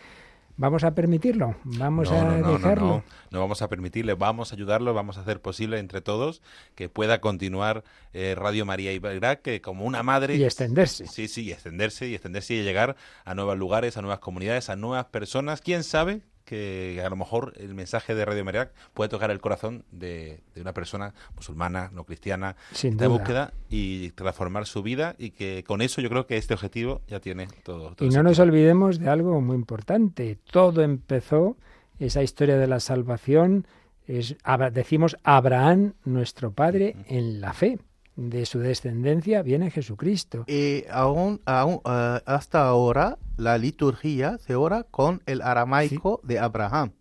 [0.57, 1.55] ¿Vamos a permitirlo?
[1.63, 2.87] ¿Vamos no, a no, no, no, dejarlo?
[2.87, 6.41] no, no vamos a permitirle, vamos a ayudarlo, vamos a hacer posible entre todos
[6.73, 7.83] que pueda continuar
[8.13, 11.05] eh, Radio María Irak que como una madre Y extenderse.
[11.05, 14.75] Sí, sí, y extenderse y extenderse y llegar a nuevos lugares, a nuevas comunidades, a
[14.75, 15.61] nuevas personas.
[15.61, 16.21] ¿Quién sabe?
[16.47, 20.61] Que a lo mejor el mensaje de Radio María puede tocar el corazón de, de
[20.61, 25.81] una persona musulmana, no cristiana, Sin de búsqueda y transformar su vida y que con
[25.81, 27.93] eso yo creo que este objetivo ya tiene todo.
[27.95, 30.39] todo Y no nos olvidemos de algo muy importante.
[30.49, 31.57] Todo empezó,
[31.99, 33.67] esa historia de la salvación,
[34.07, 34.37] es,
[34.71, 37.77] decimos Abraham, nuestro padre, en la fe.
[38.17, 40.43] De su descendencia viene Jesucristo.
[40.47, 46.91] Y aún, aún, eh, hasta ahora la liturgia se ora con el aramaico de Abraham.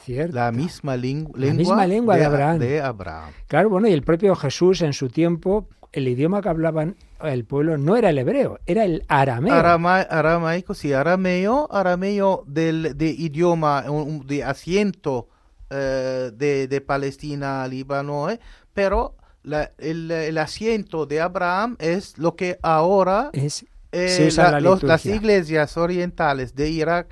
[0.00, 0.34] Cierto.
[0.34, 2.58] La misma, ling- La lengua, misma lengua de Abraham.
[2.58, 3.30] de Abraham.
[3.46, 7.78] Claro, bueno, y el propio Jesús en su tiempo, el idioma que hablaban el pueblo
[7.78, 9.54] no era el hebreo, era el arameo.
[9.54, 13.84] Arama- aramaico, sí, arameo, arameo del, de idioma,
[14.26, 15.28] de asiento
[15.70, 18.38] eh, de, de Palestina, Líbano, eh,
[18.74, 19.14] pero
[19.46, 25.02] la- el, el asiento de Abraham es lo que ahora es, eh, la los- las
[25.16, 27.06] iglesias orientales de Irak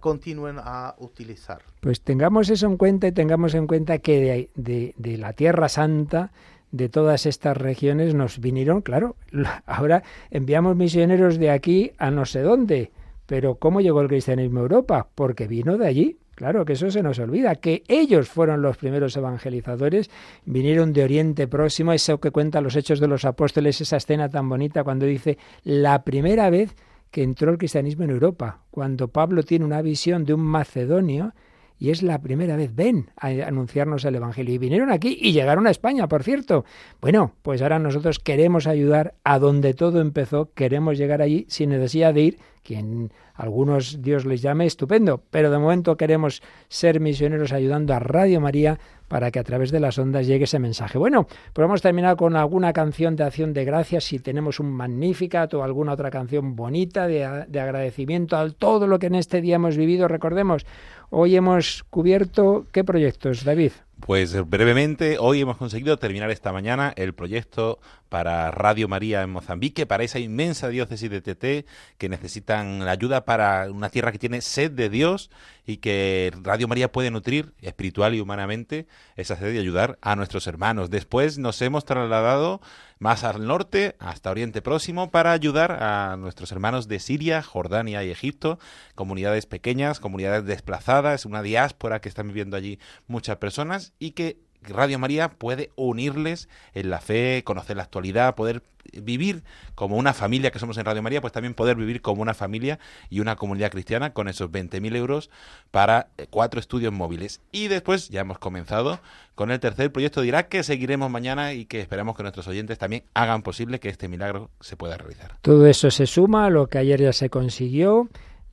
[0.00, 1.62] continúan a utilizar.
[1.80, 5.68] Pues tengamos eso en cuenta y tengamos en cuenta que de, de- de la Tierra
[5.70, 6.30] Santa,
[6.70, 9.16] de todas estas regiones, nos vinieron, claro,
[9.64, 12.92] ahora enviamos misioneros de aquí a no sé dónde,
[13.24, 15.08] pero ¿cómo llegó el cristianismo a Europa?
[15.14, 16.18] Porque vino de allí.
[16.38, 20.08] Claro que eso se nos olvida, que ellos fueron los primeros evangelizadores,
[20.44, 24.48] vinieron de Oriente Próximo, eso que cuentan los Hechos de los Apóstoles, esa escena tan
[24.48, 26.76] bonita cuando dice la primera vez
[27.10, 31.34] que entró el cristianismo en Europa, cuando Pablo tiene una visión de un macedonio
[31.78, 34.54] y es la primera vez, ven a anunciarnos el Evangelio.
[34.54, 36.64] Y vinieron aquí y llegaron a España, por cierto.
[37.00, 42.14] Bueno, pues ahora nosotros queremos ayudar a donde todo empezó, queremos llegar allí sin necesidad
[42.14, 47.94] de ir quien algunos Dios les llame, estupendo, pero de momento queremos ser misioneros ayudando
[47.94, 50.98] a Radio María para que a través de las ondas llegue ese mensaje.
[50.98, 54.70] Bueno, pues vamos a terminar con alguna canción de acción de gracias, si tenemos un
[54.70, 59.40] Magnificat o alguna otra canción bonita de, de agradecimiento a todo lo que en este
[59.40, 60.08] día hemos vivido.
[60.08, 60.66] Recordemos,
[61.10, 63.72] hoy hemos cubierto, ¿qué proyectos, David?
[64.00, 67.78] Pues brevemente, hoy hemos conseguido terminar esta mañana el proyecto
[68.08, 71.68] para Radio María en Mozambique, para esa inmensa diócesis de TT
[71.98, 75.30] que necesitan la ayuda para una tierra que tiene sed de Dios
[75.66, 78.86] y que Radio María puede nutrir espiritual y humanamente
[79.16, 80.88] esa sed y ayudar a nuestros hermanos.
[80.88, 82.62] Después nos hemos trasladado
[82.98, 88.10] más al norte, hasta Oriente Próximo, para ayudar a nuestros hermanos de Siria, Jordania y
[88.10, 88.58] Egipto,
[88.94, 94.98] comunidades pequeñas, comunidades desplazadas, una diáspora que están viviendo allí muchas personas y que Radio
[94.98, 98.62] María puede unirles en la fe, conocer la actualidad, poder
[98.92, 99.42] vivir
[99.74, 102.78] como una familia que somos en Radio María, pues también poder vivir como una familia
[103.10, 105.30] y una comunidad cristiana con esos 20.000 euros
[105.70, 107.40] para eh, cuatro estudios móviles.
[107.52, 109.00] Y después ya hemos comenzado
[109.34, 112.78] con el tercer proyecto de Irak que seguiremos mañana y que esperamos que nuestros oyentes
[112.78, 115.36] también hagan posible que este milagro se pueda realizar.
[115.42, 118.08] Todo eso se suma a lo que ayer ya se consiguió.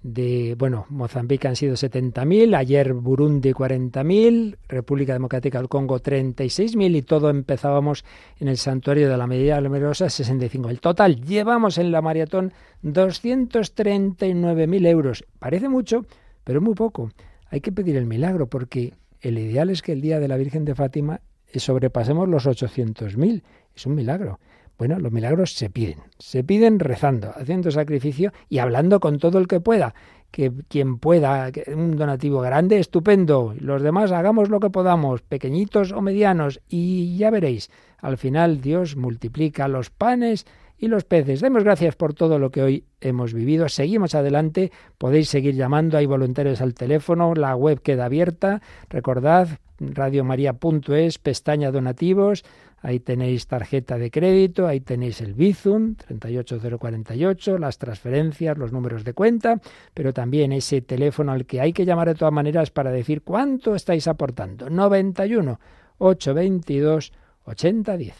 [0.08, 7.02] De, bueno, Mozambique han sido 70.000, ayer Burundi 40.000, República Democrática del Congo 36.000 y
[7.02, 8.06] todo empezábamos
[8.40, 10.70] en el santuario de la Medida Numerosa 65.
[10.70, 12.54] El total llevamos en la maratón
[12.84, 15.26] 239.000 euros.
[15.40, 16.06] Parece mucho,
[16.44, 17.10] pero muy poco.
[17.50, 20.66] Hay que pedir el milagro porque el ideal es que el día de la Virgen
[20.66, 21.20] de Fátima
[21.60, 23.42] sobrepasemos los 800.000.
[23.76, 24.40] Es un milagro.
[24.78, 29.48] Bueno, los milagros se piden, se piden rezando, haciendo sacrificio y hablando con todo el
[29.48, 29.96] que pueda.
[30.32, 33.56] Que quien pueda, un donativo grande, estupendo.
[33.58, 37.70] Los demás hagamos lo que podamos, pequeñitos o medianos, y ya veréis,
[38.00, 40.46] al final Dios multiplica los panes
[40.78, 41.42] y los peces.
[41.42, 43.70] Demos gracias por todo lo que hoy hemos vivido.
[43.70, 48.62] Seguimos adelante, podéis seguir llamando, hay voluntarios al teléfono, la web queda abierta.
[48.90, 49.48] Recordad,
[49.80, 52.44] radiomaria.es, pestaña donativos,
[52.86, 59.14] Ahí tenéis tarjeta de crédito, ahí tenéis el Bizum 38048, las transferencias, los números de
[59.14, 59.60] cuenta,
[59.96, 63.74] pero también ese teléfono al que hay que llamar de todas maneras para decir cuánto
[63.74, 64.70] estáis aportando.
[64.70, 65.60] 91
[65.98, 67.12] 822
[67.46, 68.14] 8010.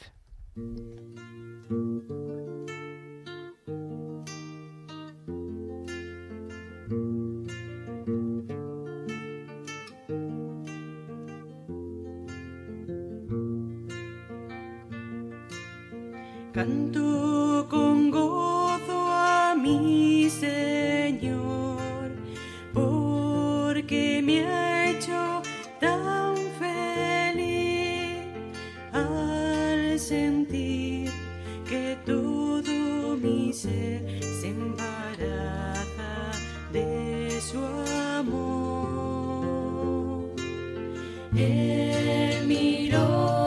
[16.56, 21.82] Canto con gozo a mi Señor,
[22.74, 25.42] porque me ha hecho
[25.82, 28.24] tan feliz
[28.94, 31.12] al sentir
[31.68, 36.32] que todo mi ser se embaraza
[36.72, 37.60] de su
[38.18, 39.04] amor.
[41.36, 43.45] Él miró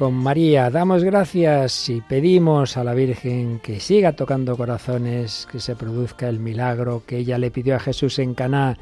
[0.00, 5.76] Con María damos gracias y pedimos a la Virgen que siga tocando corazones, que se
[5.76, 8.78] produzca el milagro que ella le pidió a Jesús en Caná,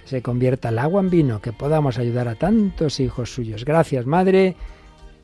[0.00, 3.66] que se convierta el agua en vino, que podamos ayudar a tantos hijos suyos.
[3.66, 4.56] Gracias, Madre.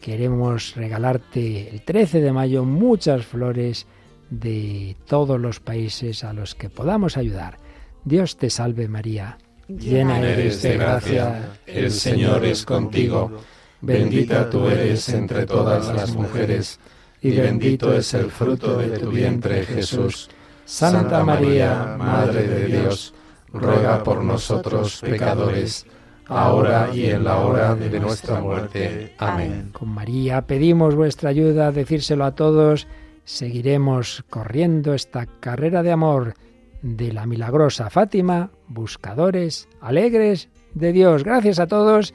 [0.03, 3.87] Queremos regalarte el 13 de mayo muchas flores
[4.29, 7.57] de todos los países a los que podamos ayudar.
[8.05, 13.33] Dios te salve María, llena eres de gracia, el Señor es contigo.
[13.81, 16.81] Bendita tú eres entre todas las mujeres,
[17.21, 20.29] y bendito es el fruto de tu vientre, Jesús.
[20.65, 23.15] Santa María, Madre de Dios,
[23.53, 25.87] ruega por nosotros pecadores,
[26.27, 29.15] ahora y en la hora de nuestra muerte.
[29.19, 29.71] Amén.
[29.73, 32.87] Con María pedimos vuestra ayuda, decírselo a todos.
[33.25, 36.35] Seguiremos corriendo esta carrera de amor
[36.83, 41.25] de la milagrosa Fátima, buscadores alegres de Dios.
[41.25, 42.15] Gracias a todos.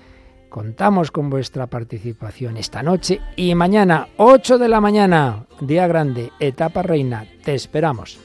[0.53, 6.83] Contamos con vuestra participación esta noche y mañana, 8 de la mañana, día grande, etapa
[6.83, 7.25] reina.
[7.43, 8.19] Te esperamos.